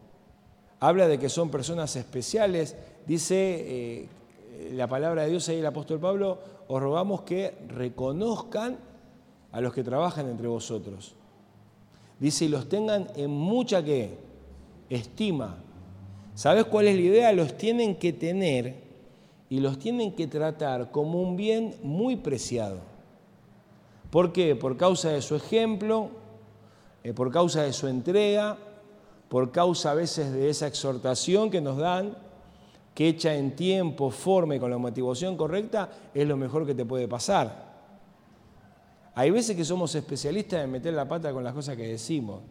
[0.83, 2.75] habla de que son personas especiales.
[3.07, 4.09] Dice eh,
[4.73, 8.77] la palabra de Dios ahí el apóstol Pablo, os rogamos que reconozcan
[9.53, 11.15] a los que trabajan entre vosotros.
[12.19, 14.17] Dice, y los tengan en mucha ¿qué?
[14.89, 15.55] estima.
[16.35, 17.31] ¿Sabes cuál es la idea?
[17.31, 18.75] Los tienen que tener
[19.49, 22.79] y los tienen que tratar como un bien muy preciado.
[24.11, 24.57] ¿Por qué?
[24.57, 26.09] Por causa de su ejemplo,
[27.05, 28.57] eh, por causa de su entrega,
[29.33, 32.15] por causa a veces de esa exhortación que nos dan,
[32.93, 36.85] que hecha en tiempo, forma y con la motivación correcta, es lo mejor que te
[36.85, 37.73] puede pasar.
[39.15, 42.41] Hay veces que somos especialistas en meter la pata con las cosas que decimos.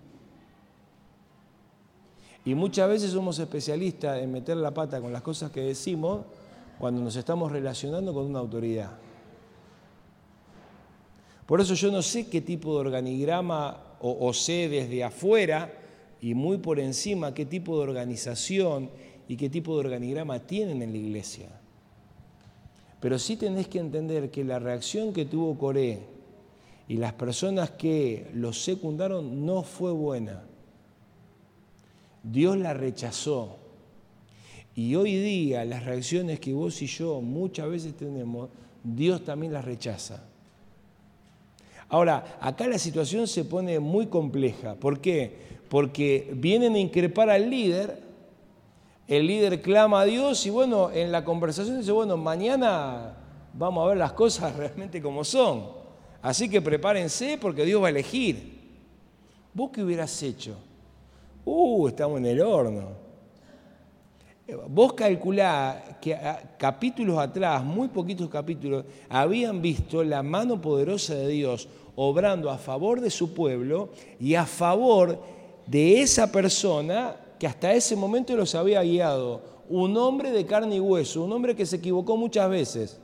[2.44, 6.22] Y muchas veces somos especialistas en meter la pata con las cosas que decimos
[6.80, 8.90] cuando nos estamos relacionando con una autoridad.
[11.46, 15.78] Por eso yo no sé qué tipo de organigrama o, o sé desde afuera
[16.22, 18.90] y muy por encima qué tipo de organización
[19.26, 21.48] y qué tipo de organigrama tienen en la iglesia.
[23.00, 25.98] Pero sí tenés que entender que la reacción que tuvo Coré
[26.86, 30.44] y las personas que lo secundaron no fue buena.
[32.22, 33.56] Dios la rechazó.
[34.76, 38.48] Y hoy día las reacciones que vos y yo muchas veces tenemos,
[38.84, 40.22] Dios también las rechaza.
[41.92, 44.74] Ahora, acá la situación se pone muy compleja.
[44.74, 45.52] ¿Por qué?
[45.72, 47.98] porque vienen a increpar al líder,
[49.08, 53.14] el líder clama a Dios y bueno, en la conversación dice, bueno, mañana
[53.54, 55.68] vamos a ver las cosas realmente como son.
[56.20, 58.60] Así que prepárense porque Dios va a elegir.
[59.54, 60.58] ¿Vos qué hubieras hecho?
[61.46, 62.90] Uh, estamos en el horno.
[64.68, 66.18] Vos calculá que
[66.58, 71.66] capítulos atrás, muy poquitos capítulos, habían visto la mano poderosa de Dios
[71.96, 75.18] obrando a favor de su pueblo y a favor
[75.66, 79.42] de esa persona que hasta ese momento los había guiado.
[79.68, 83.00] Un hombre de carne y hueso, un hombre que se equivocó muchas veces,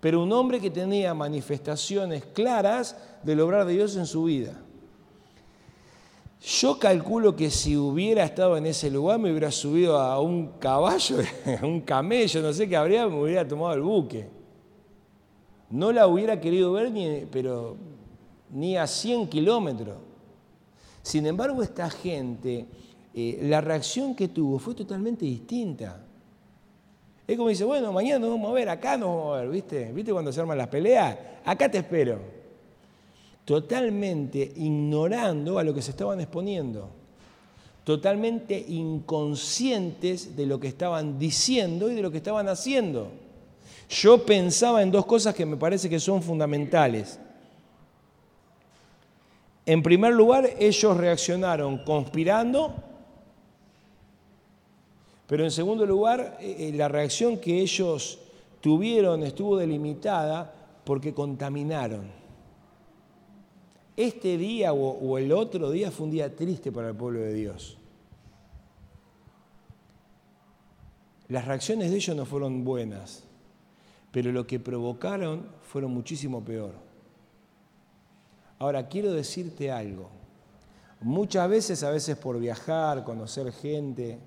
[0.00, 4.54] pero un hombre que tenía manifestaciones claras del obrar de Dios en su vida.
[6.40, 11.16] Yo calculo que si hubiera estado en ese lugar me hubiera subido a un caballo,
[11.60, 14.28] a un camello, no sé qué habría, me hubiera tomado el buque.
[15.70, 17.76] No la hubiera querido ver, ni, pero
[18.50, 19.96] ni a 100 kilómetros.
[21.02, 22.66] Sin embargo, esta gente,
[23.14, 26.02] eh, la reacción que tuvo fue totalmente distinta.
[27.26, 29.92] Es como dice, bueno, mañana nos vamos a ver, acá nos vamos a ver, ¿viste?
[29.92, 31.16] ¿Viste cuando se arman las peleas?
[31.44, 32.18] Acá te espero.
[33.44, 36.88] totalmente ignorando a lo que se estaban exponiendo,
[37.84, 43.12] totalmente inconscientes de lo que estaban diciendo y de lo que estaban haciendo.
[43.88, 47.20] Yo pensaba en dos cosas que me parece que son fundamentales.
[49.66, 52.72] En primer lugar, ellos reaccionaron conspirando,
[55.26, 58.20] pero en segundo lugar, eh, eh, la reacción que ellos
[58.60, 60.54] tuvieron estuvo delimitada
[60.84, 62.06] porque contaminaron.
[63.96, 67.76] Este día o, el otro día fue un día triste para el pueblo de Dios.
[71.28, 73.24] Las reacciones de ellos no fueron buenas,
[74.12, 76.85] pero lo que provocaron fueron muchísimo peor.
[78.58, 80.10] Ahora, quiero decirte algo.
[81.00, 84.18] Muchas veces, a veces por viajar, conocer gente,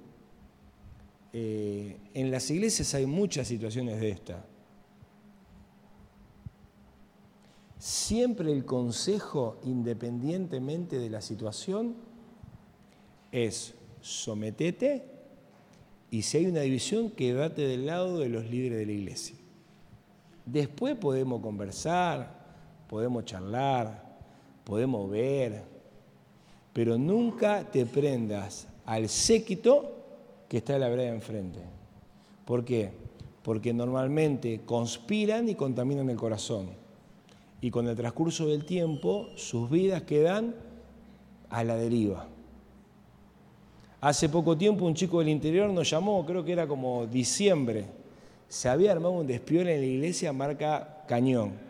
[1.34, 4.46] eh, en las iglesias hay muchas situaciones de esta.
[7.78, 11.96] Siempre el consejo, independientemente de la situación,
[13.32, 15.06] es sometete
[16.12, 19.36] y si hay una división, quédate del lado de los líderes de la iglesia.
[20.46, 22.40] Después podemos conversar,
[22.88, 24.09] podemos charlar,
[24.64, 25.64] podemos ver,
[26.74, 29.92] pero nunca te prendas al séquito
[30.48, 31.60] que está en la vereda enfrente.
[32.46, 32.92] ¿Por qué?
[33.44, 36.70] Porque normalmente conspiran y contaminan el corazón.
[37.62, 40.56] Y con el transcurso del tiempo sus vidas quedan
[41.50, 42.28] a la deriva.
[44.02, 47.86] Hace poco tiempo un chico del interior nos llamó, creo que era como diciembre,
[48.48, 51.69] se había armado un despiole en la iglesia marca Cañón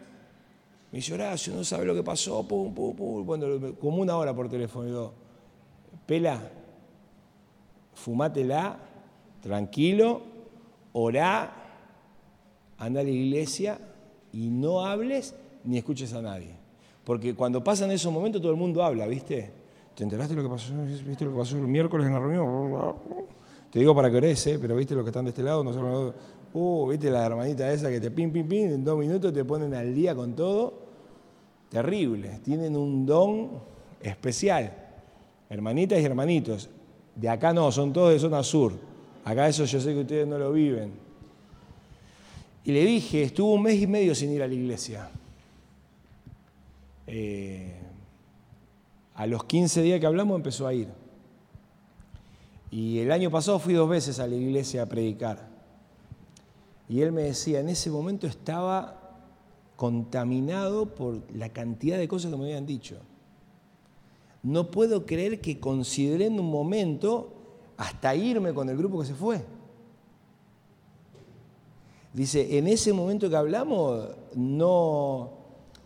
[0.91, 3.25] me dice, Horacio, no sabe lo que pasó, pum, pum, pum.
[3.25, 4.85] Bueno, como una hora por teléfono.
[4.85, 5.13] Digo,
[6.05, 6.41] Pela,
[7.93, 8.79] fumátela,
[9.41, 10.21] tranquilo,
[10.93, 11.53] orá,
[12.77, 13.79] anda a la iglesia
[14.33, 16.55] y no hables ni escuches a nadie.
[17.03, 19.51] Porque cuando pasan esos momentos todo el mundo habla, ¿viste?
[19.93, 20.73] ¿Te enteraste de lo que pasó?
[21.05, 22.95] ¿Viste lo que pasó el miércoles en la reunión?
[23.69, 24.57] Te digo para que ores, ¿eh?
[24.59, 25.63] pero ¿viste los que están de este lado?
[25.63, 25.79] No sé,
[26.53, 29.73] Uh, viste la hermanita esa que te pim, pim, pim, en dos minutos te ponen
[29.73, 30.73] al día con todo.
[31.69, 32.39] Terrible.
[32.43, 33.49] Tienen un don
[34.01, 34.73] especial.
[35.49, 36.69] Hermanitas y hermanitos.
[37.15, 38.73] De acá no, son todos de zona sur.
[39.25, 40.91] Acá eso yo sé que ustedes no lo viven.
[42.63, 45.09] Y le dije, estuvo un mes y medio sin ir a la iglesia.
[47.05, 47.73] Eh,
[49.15, 50.87] a los 15 días que hablamos empezó a ir.
[52.71, 55.48] Y el año pasado fui dos veces a la iglesia a predicar.
[56.89, 58.99] Y él me decía, en ese momento estaba
[59.75, 62.97] contaminado por la cantidad de cosas que me habían dicho.
[64.41, 67.31] No puedo creer que consideré en un momento
[67.77, 69.45] hasta irme con el grupo que se fue.
[72.11, 75.29] Dice, en ese momento que hablamos no,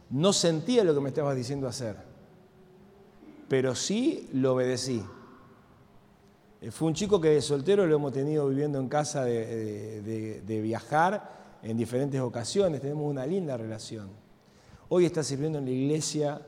[0.09, 1.97] no sentía lo que me estabas diciendo hacer,
[3.49, 5.03] pero sí lo obedecí.
[6.63, 11.59] Eh, fue un chico que de soltero lo hemos tenido viviendo en casa de, viajar
[11.61, 14.09] en diferentes ocasiones, tenemos una linda relación.
[14.87, 16.41] Hoy está sirviendo en la iglesia,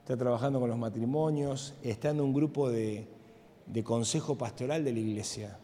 [0.00, 3.08] está trabajando con los matrimonios, está en un grupo de,
[3.82, 5.58] consejo pastoral de la iglesia.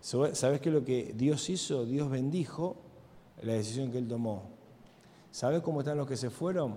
[0.00, 1.84] ¿Sabes qué es lo que Dios hizo?
[1.84, 2.76] Dios bendijo
[3.42, 4.42] la decisión que él tomó.
[5.30, 6.76] ¿Sabes cómo están los que se fueron?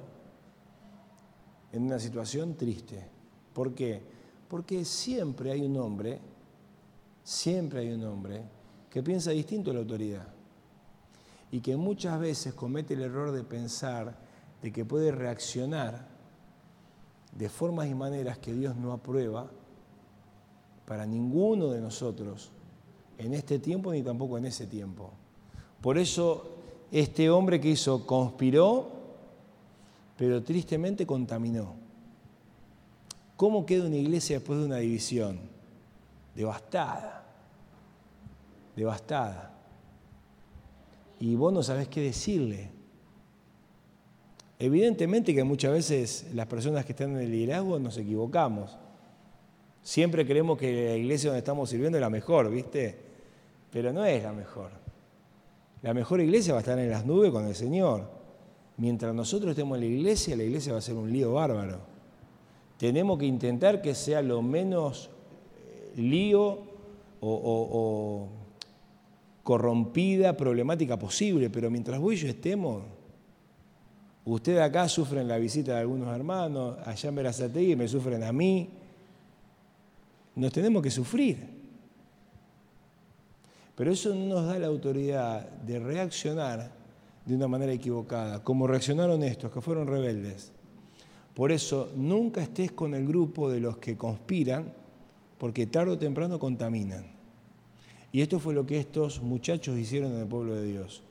[1.71, 3.07] En una situación triste.
[3.53, 4.12] ¿Por qué?
[4.53, 6.19] Porque siempre hay un hombre,
[7.23, 8.43] siempre hay un hombre
[8.87, 10.27] que piensa distinto a la autoridad
[11.49, 14.15] y que muchas veces comete el error de pensar
[14.61, 16.07] de que puede reaccionar
[17.35, 19.49] de formas y maneras que Dios no aprueba
[20.85, 22.51] para ninguno de nosotros
[23.17, 25.09] en este tiempo ni tampoco en ese tiempo.
[25.81, 26.57] Por eso
[26.91, 28.87] este hombre que hizo conspiró,
[30.15, 31.82] pero tristemente contaminó.
[33.43, 35.37] ¿Cómo queda una iglesia después de una división?
[36.33, 37.25] Devastada,
[38.73, 39.51] devastada.
[41.19, 42.69] Y vos no sabés qué decirle.
[44.57, 48.77] Evidentemente que muchas veces las personas que están en el liderazgo nos equivocamos.
[49.81, 52.97] Siempre creemos que la iglesia donde estamos sirviendo es la mejor, ¿viste?
[53.73, 54.71] Pero no es la mejor.
[55.81, 58.09] La mejor iglesia va a estar en las nubes con el Señor.
[58.77, 61.92] Mientras nosotros estemos en la iglesia, la iglesia va a ser un lío bárbaro
[62.83, 65.09] tenemos que intentar que sea lo menos
[65.95, 66.59] eh, lío
[67.21, 68.27] o,
[69.41, 72.83] corrompida, problemática posible, pero mientras vos y yo estemos,
[74.25, 78.69] ustedes acá sufren la visita de algunos hermanos, allá en Verazategui me sufren a mí,
[80.35, 81.37] nos tenemos que sufrir.
[83.75, 86.69] Pero eso no nos da la autoridad de reaccionar
[87.25, 90.52] de una manera equivocada, como reaccionaron estos, que fueron rebeldes.
[91.33, 94.73] Por eso, nunca estés con el grupo de los que conspiran,
[95.37, 97.05] porque tarde o temprano contaminan.
[98.11, 101.03] Y esto fue lo que estos muchachos hicieron en el pueblo de Dios.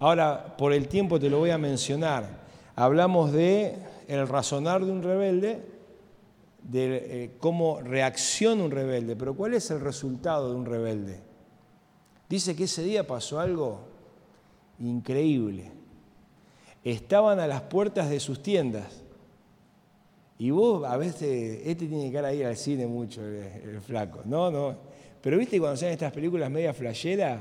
[0.00, 2.42] Ahora, por el tiempo te lo voy a mencionar.
[2.74, 3.76] Hablamos de
[4.08, 5.64] el razonar de un rebelde,
[6.64, 11.20] de eh, cómo reacciona un rebelde, pero ¿cuál es el resultado de un rebelde?
[12.28, 13.80] Dice que ese día pasó algo
[14.78, 15.70] increíble.
[16.82, 19.01] Estaban a las puertas de sus tiendas.
[20.42, 24.22] Y vos a veces, este tiene que ir ahí al cine mucho, el, flaco.
[24.24, 24.74] No, no.
[25.20, 27.38] Pero viste cuando salen estas películas media flayera,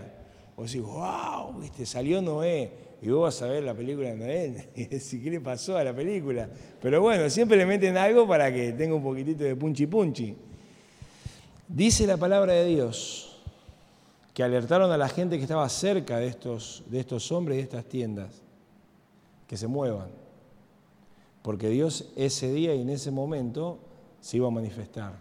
[0.56, 2.70] vos decís, wow, viste, salió Noé.
[3.02, 5.84] Y vos vas a ver la película de Noé y decís, ¿qué le pasó a
[5.84, 6.48] la película?
[6.80, 10.36] Pero bueno, siempre le meten algo para que tenga un poquitito de punchi punchi.
[11.68, 13.42] Dice la palabra de Dios
[14.32, 17.64] que alertaron a la gente que estaba cerca de estos, de estos hombres y de
[17.64, 18.44] estas tiendas
[19.48, 20.22] que se muevan.
[21.42, 23.80] Porque Dios ese día y en ese momento
[24.20, 25.14] se iba a manifestar.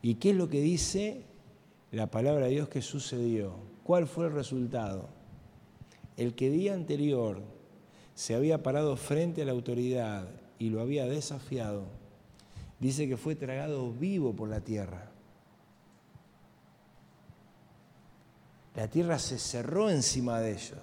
[0.00, 1.24] ¿Y qué es lo que dice
[1.90, 3.54] la palabra de Dios que sucedió?
[3.84, 5.08] ¿Cuál fue el resultado?
[6.16, 7.40] El que día anterior
[8.14, 10.28] se había parado frente a la autoridad
[10.58, 11.86] y lo había desafiado,
[12.78, 15.10] dice que fue tragado vivo por la tierra.
[18.76, 20.78] La tierra se cerró encima de ellos.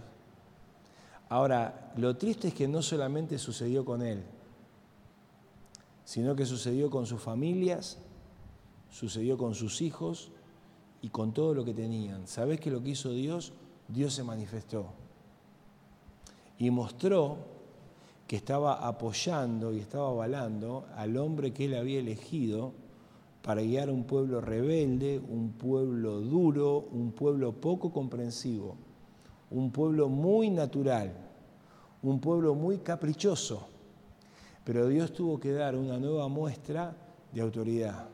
[1.29, 4.23] Ahora, lo triste es que no solamente sucedió con él,
[6.03, 7.99] sino que sucedió con sus familias,
[8.89, 10.31] sucedió con sus hijos
[11.03, 12.27] y con todo lo que tenían.
[12.27, 13.53] ¿Sabés qué lo que hizo Dios?
[13.87, 14.87] Dios se manifestó
[16.57, 17.37] y mostró
[18.27, 22.73] que estaba apoyando y estaba avalando al hombre que él había elegido
[23.43, 28.88] para guiar a un pueblo rebelde, un pueblo duro, un pueblo poco comprensivo
[29.51, 31.13] un pueblo muy natural,
[32.01, 33.67] un pueblo muy caprichoso,
[34.63, 36.95] pero Dios tuvo que dar una nueva muestra
[37.33, 38.07] de autoridad.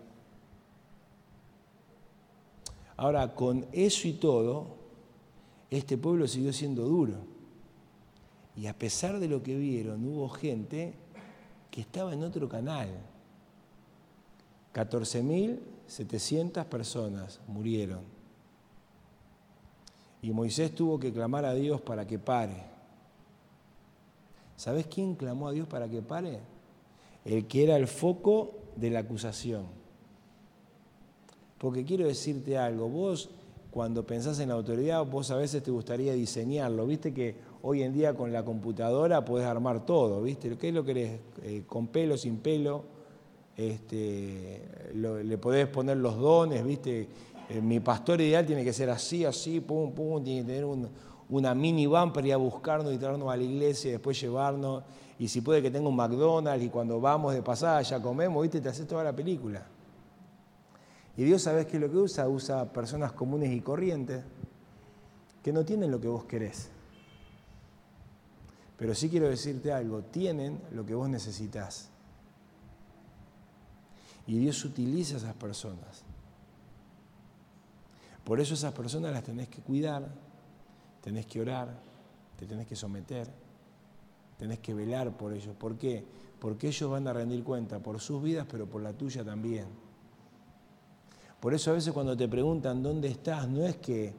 [2.97, 4.67] Ahora, con eso y todo,
[5.69, 7.15] este pueblo siguió siendo duro.
[8.55, 10.93] Y a pesar de lo que vieron, hubo gente
[11.69, 12.87] que estaba en otro canal.
[14.73, 18.14] 14.700 personas murieron.
[20.25, 22.55] Y Moisés tuvo que clamar a Dios para que pare.
[24.55, 26.39] ¿Sabes quién clamó a Dios para que pare?
[27.23, 29.65] El que era el foco de la acusación.
[31.59, 33.29] Porque quiero decirte algo, vos
[33.69, 36.87] cuando pensás en la autoridad, vos a veces te gustaría diseñarlo.
[36.87, 40.57] Viste que hoy en día con la computadora podés armar todo, ¿viste?
[40.57, 41.19] ¿Qué es lo que querés?
[41.43, 42.83] Eh, con pelo, sin pelo,
[43.55, 47.07] este, le podés poner los dones, ¿viste?
[47.49, 50.65] Eh, mi pastor ideal tiene que ser así, así, pum, pum, tiene que tener
[51.29, 54.83] una minivan para ir a buscarnos y traernos a la iglesia y después llevarnos.
[55.19, 58.61] Y si puede que tenga un McDonald's y cuando vamos de pasada ya comemos, ¿viste?
[58.61, 59.65] Te haces toda la película.
[61.17, 62.27] Y Dios, ¿sabes qué es lo que usa?
[62.27, 64.23] Usa personas comunes y corrientes
[65.41, 66.69] que no tienen lo que vos querés.
[68.77, 71.89] Pero sí quiero decirte algo, tienen lo que vos necesitas.
[74.27, 76.04] Y Dios utiliza esas personas.
[78.25, 80.09] Por eso esas personas las tenés que cuidar,
[81.01, 81.79] tenés que orar,
[82.35, 83.29] te tenés que someter,
[84.37, 85.55] tenés que velar por ellos.
[85.55, 86.03] ¿Por qué?
[86.39, 89.67] Porque ellos van a rendir cuenta por sus vidas, pero por la tuya también.
[91.39, 94.13] Por eso a veces cuando te preguntan dónde estás, no es que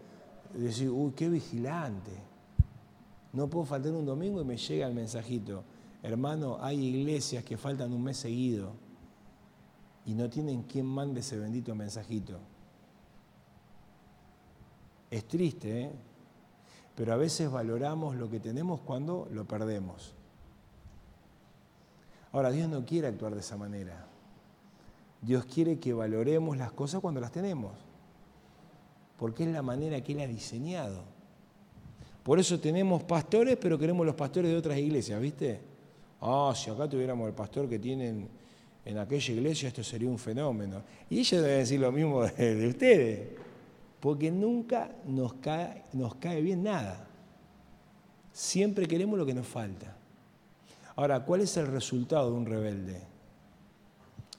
[0.55, 2.13] decir, uy, qué vigilante.
[3.33, 5.65] No puedo faltar un domingo y me llega el mensajito.
[6.03, 8.71] Hermano, hay iglesias que faltan un mes seguido
[10.05, 12.39] y no tienen quien mande ese bendito mensajito.
[15.11, 15.91] Es triste, ¿eh?
[16.97, 20.15] pero a veces valoramos lo que tenemos cuando lo perdemos.
[22.33, 24.07] Ahora, Dios no quiere actuar de esa manera.
[25.23, 27.73] Dios quiere que valoremos las cosas cuando las tenemos,
[29.19, 31.03] porque es la manera que Él ha diseñado.
[32.23, 35.61] Por eso tenemos pastores, pero queremos los pastores de otras iglesias, ¿viste?
[36.21, 38.29] Ah, si acá tuviéramos el pastor que tienen
[38.85, 40.83] en aquella iglesia, esto sería un fenómeno.
[41.09, 43.46] Y ellos deben decir lo mismo de ustedes
[44.07, 47.09] porque nunca nos cae, bien nada.
[48.31, 49.97] Siempre queremos lo que nos falta.
[50.95, 53.03] Ahora, ¿cuál es el resultado de un rebelde?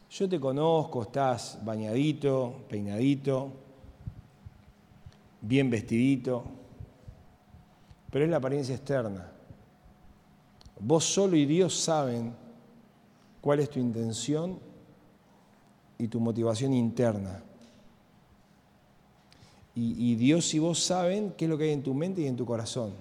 [0.09, 3.51] Yo te conozco, estás bañadito, peinadito,
[5.41, 6.45] bien vestidito,
[8.09, 9.29] pero es la apariencia externa.
[10.79, 12.33] Vos solo y Dios saben
[13.41, 14.59] cuál es tu intención
[15.97, 17.43] y tu motivación interna.
[19.79, 22.35] Y, Dios y vos saben qué es lo que hay en tu mente y en
[22.35, 22.93] tu corazón.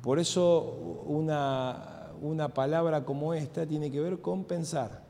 [0.00, 5.04] Por eso una, una palabra como esta tiene que ver con pensar.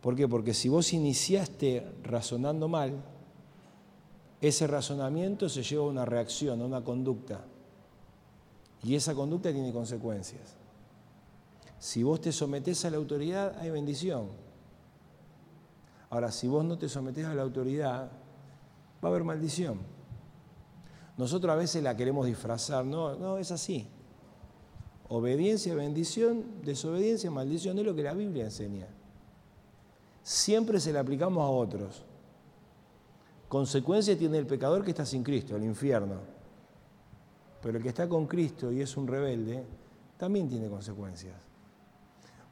[0.00, 0.28] ¿Por qué?
[0.28, 3.02] Porque si vos iniciaste razonando mal,
[4.40, 7.40] ese razonamiento se lleva a una reacción, a una conducta.
[8.84, 10.54] Y esa conducta tiene consecuencias.
[11.80, 14.28] Si vos te sometés a la autoridad, hay bendición.
[16.10, 18.10] Ahora, si vos no te sometés a la autoridad,
[19.02, 19.78] va a haber maldición.
[21.16, 23.86] Nosotros a veces la queremos disfrazar, no, no, es así.
[25.08, 28.86] Obediencia, bendición, desobediencia, maldición, es lo que la Biblia enseña.
[30.22, 32.04] Siempre se la aplicamos a otros.
[33.48, 36.16] Consecuencia tiene el pecador que está sin Cristo, el infierno.
[37.62, 39.64] Pero el que está con Cristo y es un rebelde,
[40.16, 41.36] también tiene consecuencias.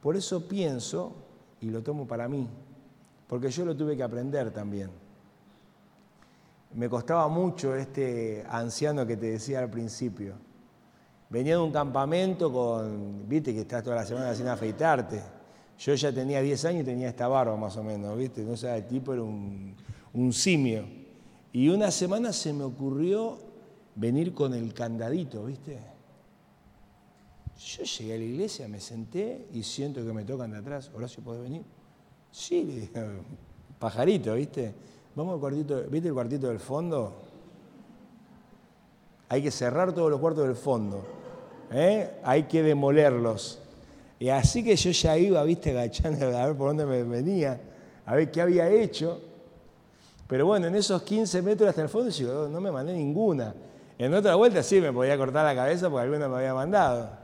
[0.01, 1.13] Por eso pienso,
[1.61, 2.47] y lo tomo para mí,
[3.29, 4.89] porque yo lo tuve que aprender también.
[6.73, 10.33] Me costaba mucho este anciano que te decía al principio.
[11.29, 15.21] Venía de un campamento con, viste que estás toda la semana sin afeitarte.
[15.77, 18.41] Yo ya tenía 10 años y tenía esta barba más o menos, viste.
[18.41, 19.75] No sé, el tipo era un,
[20.13, 20.85] un simio.
[21.53, 23.37] Y una semana se me ocurrió
[23.93, 25.77] venir con el candadito, viste.
[27.59, 30.89] Yo llegué a la iglesia, me senté y siento que me tocan de atrás.
[30.95, 31.78] Horacio, ¿podés venir?
[32.31, 32.89] Sí,
[33.79, 34.73] pajarito, ¿viste?
[35.15, 37.13] Vamos al cuartito, ¿viste el cuartito del fondo?
[39.29, 41.05] Hay que cerrar todos los cuartos del fondo.
[41.71, 42.19] ¿eh?
[42.23, 43.59] Hay que demolerlos.
[44.19, 47.59] Y así que yo ya iba, viste, agachando a ver por dónde me venía,
[48.05, 49.21] a ver qué había hecho.
[50.27, 53.53] Pero bueno, en esos 15 metros hasta el fondo no me mandé ninguna.
[53.97, 57.18] En otra vuelta sí me podía cortar la cabeza porque alguna me había mandado.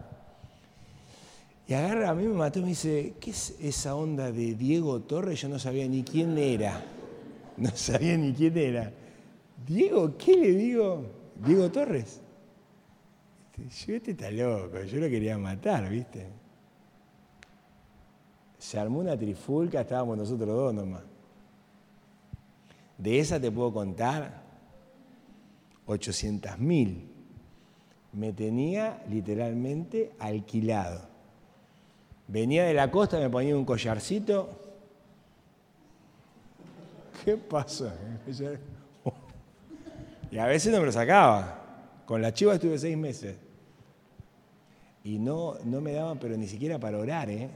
[1.68, 5.02] Y agarra, a mí me mató y me dice, ¿qué es esa onda de Diego
[5.02, 5.42] Torres?
[5.42, 6.84] Yo no sabía ni quién era.
[7.58, 8.92] No sabía ni quién era.
[9.66, 11.06] Diego, ¿qué le digo?
[11.42, 12.20] Diego Torres.
[13.58, 16.28] Yo, este está loco, yo lo quería matar, ¿viste?
[18.58, 21.04] Se armó una trifulca, estábamos nosotros dos nomás.
[22.98, 24.44] De esa te puedo contar
[25.86, 27.10] 800 mil.
[28.12, 31.15] Me tenía literalmente alquilado.
[32.28, 34.50] Venía de la costa, me ponía un collarcito.
[37.24, 37.96] ¿Qué pasa?
[40.32, 41.62] Y a veces no me lo sacaba.
[42.06, 43.38] Con la chiva estuve seis meses.
[45.04, 47.50] Y no, no me daban, pero ni siquiera para orar, ¿eh?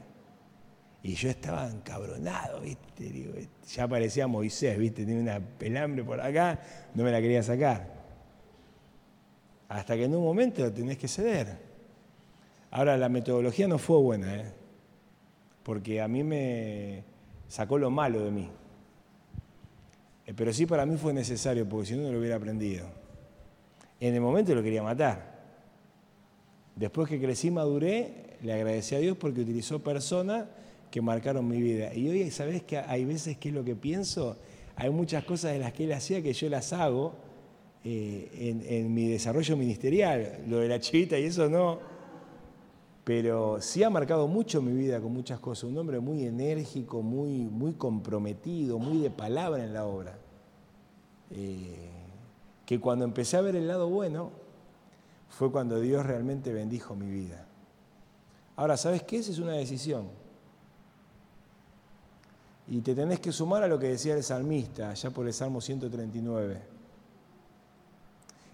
[1.02, 3.48] Y yo estaba encabronado, ¿viste?
[3.74, 5.04] ya parecía Moisés, ¿viste?
[5.04, 6.60] Tenía una pelambre por acá,
[6.94, 7.88] no me la quería sacar.
[9.68, 11.58] Hasta que en un momento tenés que ceder.
[12.70, 14.59] Ahora, la metodología no fue buena, ¿eh?
[15.62, 17.04] Porque a mí me
[17.48, 18.48] sacó lo malo de mí.
[20.26, 22.86] Eh, pero sí para mí fue necesario, porque si no, no lo hubiera aprendido.
[23.98, 25.40] En el momento lo quería matar.
[26.76, 30.46] Después que crecí, maduré, le agradecí a Dios porque utilizó personas
[30.90, 31.94] que marcaron mi vida.
[31.94, 34.36] Y hoy, ¿sabes que hay veces que es lo que pienso?
[34.76, 37.14] Hay muchas cosas de las que él hacía que yo las hago
[37.84, 40.38] eh, en, mi desarrollo ministerial.
[40.48, 41.78] Lo de la chivita y eso no.
[43.10, 45.64] Pero sí ha marcado mucho mi vida con muchas cosas.
[45.64, 50.16] Un hombre muy enérgico, muy, muy comprometido, muy de palabra en la obra.
[51.32, 51.90] Eh,
[52.64, 54.30] que cuando empecé a ver el lado bueno,
[55.28, 57.48] fue cuando Dios realmente bendijo mi vida.
[58.54, 59.16] Ahora, ¿sabes qué?
[59.16, 60.06] Esa es una decisión.
[62.68, 65.60] Y te tenés que sumar a lo que decía el salmista, allá por el Salmo
[65.60, 66.62] 139.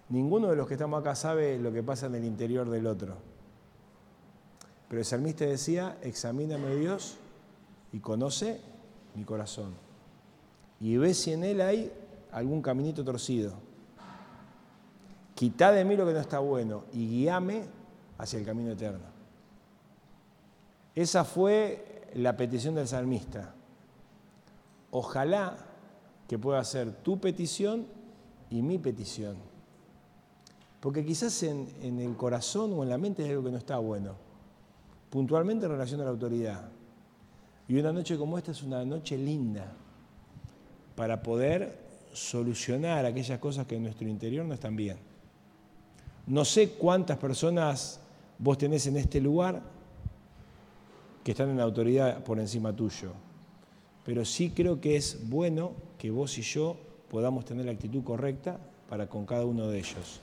[0.09, 3.36] Ninguno de los que estamos acá sabe lo que pasa en el interior del otro.
[4.89, 7.16] Pero el salmista decía, examíname Dios
[7.93, 8.61] y conoce
[9.14, 9.74] mi corazón.
[10.80, 11.93] Y ve si en él hay
[12.32, 13.55] algún caminito torcido.
[15.34, 17.64] Quitá de mí lo que no está bueno y guíame
[18.18, 19.05] hacia el camino eterno.
[20.95, 23.55] Esa fue la petición del salmista.
[24.91, 25.59] Ojalá
[26.26, 27.87] que pueda ser tu petición
[28.49, 29.37] y mi petición.
[30.80, 34.14] Porque quizás en, el corazón o en la mente hay algo que no está bueno.
[35.11, 36.69] Puntualmente en relación a la autoridad.
[37.69, 39.73] Y una noche como esta es una noche linda
[40.95, 44.99] para poder solucionar aquellas cosas que en nuestro interior no están bien.
[46.27, 48.01] No sé cuántas personas
[48.39, 49.63] vos tenés en este lugar
[51.23, 53.13] que están en la autoridad por encima tuyo
[54.07, 56.77] pero sí creo que es bueno que vos y yo
[57.11, 58.57] podamos tener la actitud correcta
[58.89, 60.21] para con cada uno de ellos,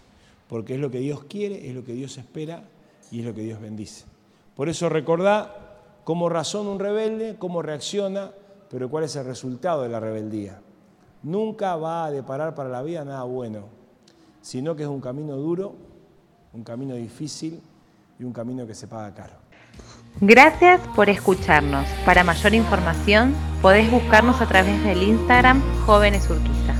[0.47, 2.63] porque es lo que Dios quiere, es lo que Dios espera
[3.11, 4.05] y es lo que Dios bendice.
[4.55, 5.55] Por eso recordá
[6.03, 8.31] cómo razona un rebelde, cómo reacciona,
[8.69, 10.59] pero cuál es el resultado de la rebeldía.
[11.23, 13.65] Nunca va a deparar para la vida nada bueno,
[14.41, 15.93] sino que es un camino duro
[16.53, 17.61] un camino difícil
[18.19, 19.33] y un camino que se paga caro.
[20.21, 21.87] Gracias por escucharnos.
[22.05, 26.77] Para mayor información podés buscarnos a través del Instagram Jóvenes Urquistas.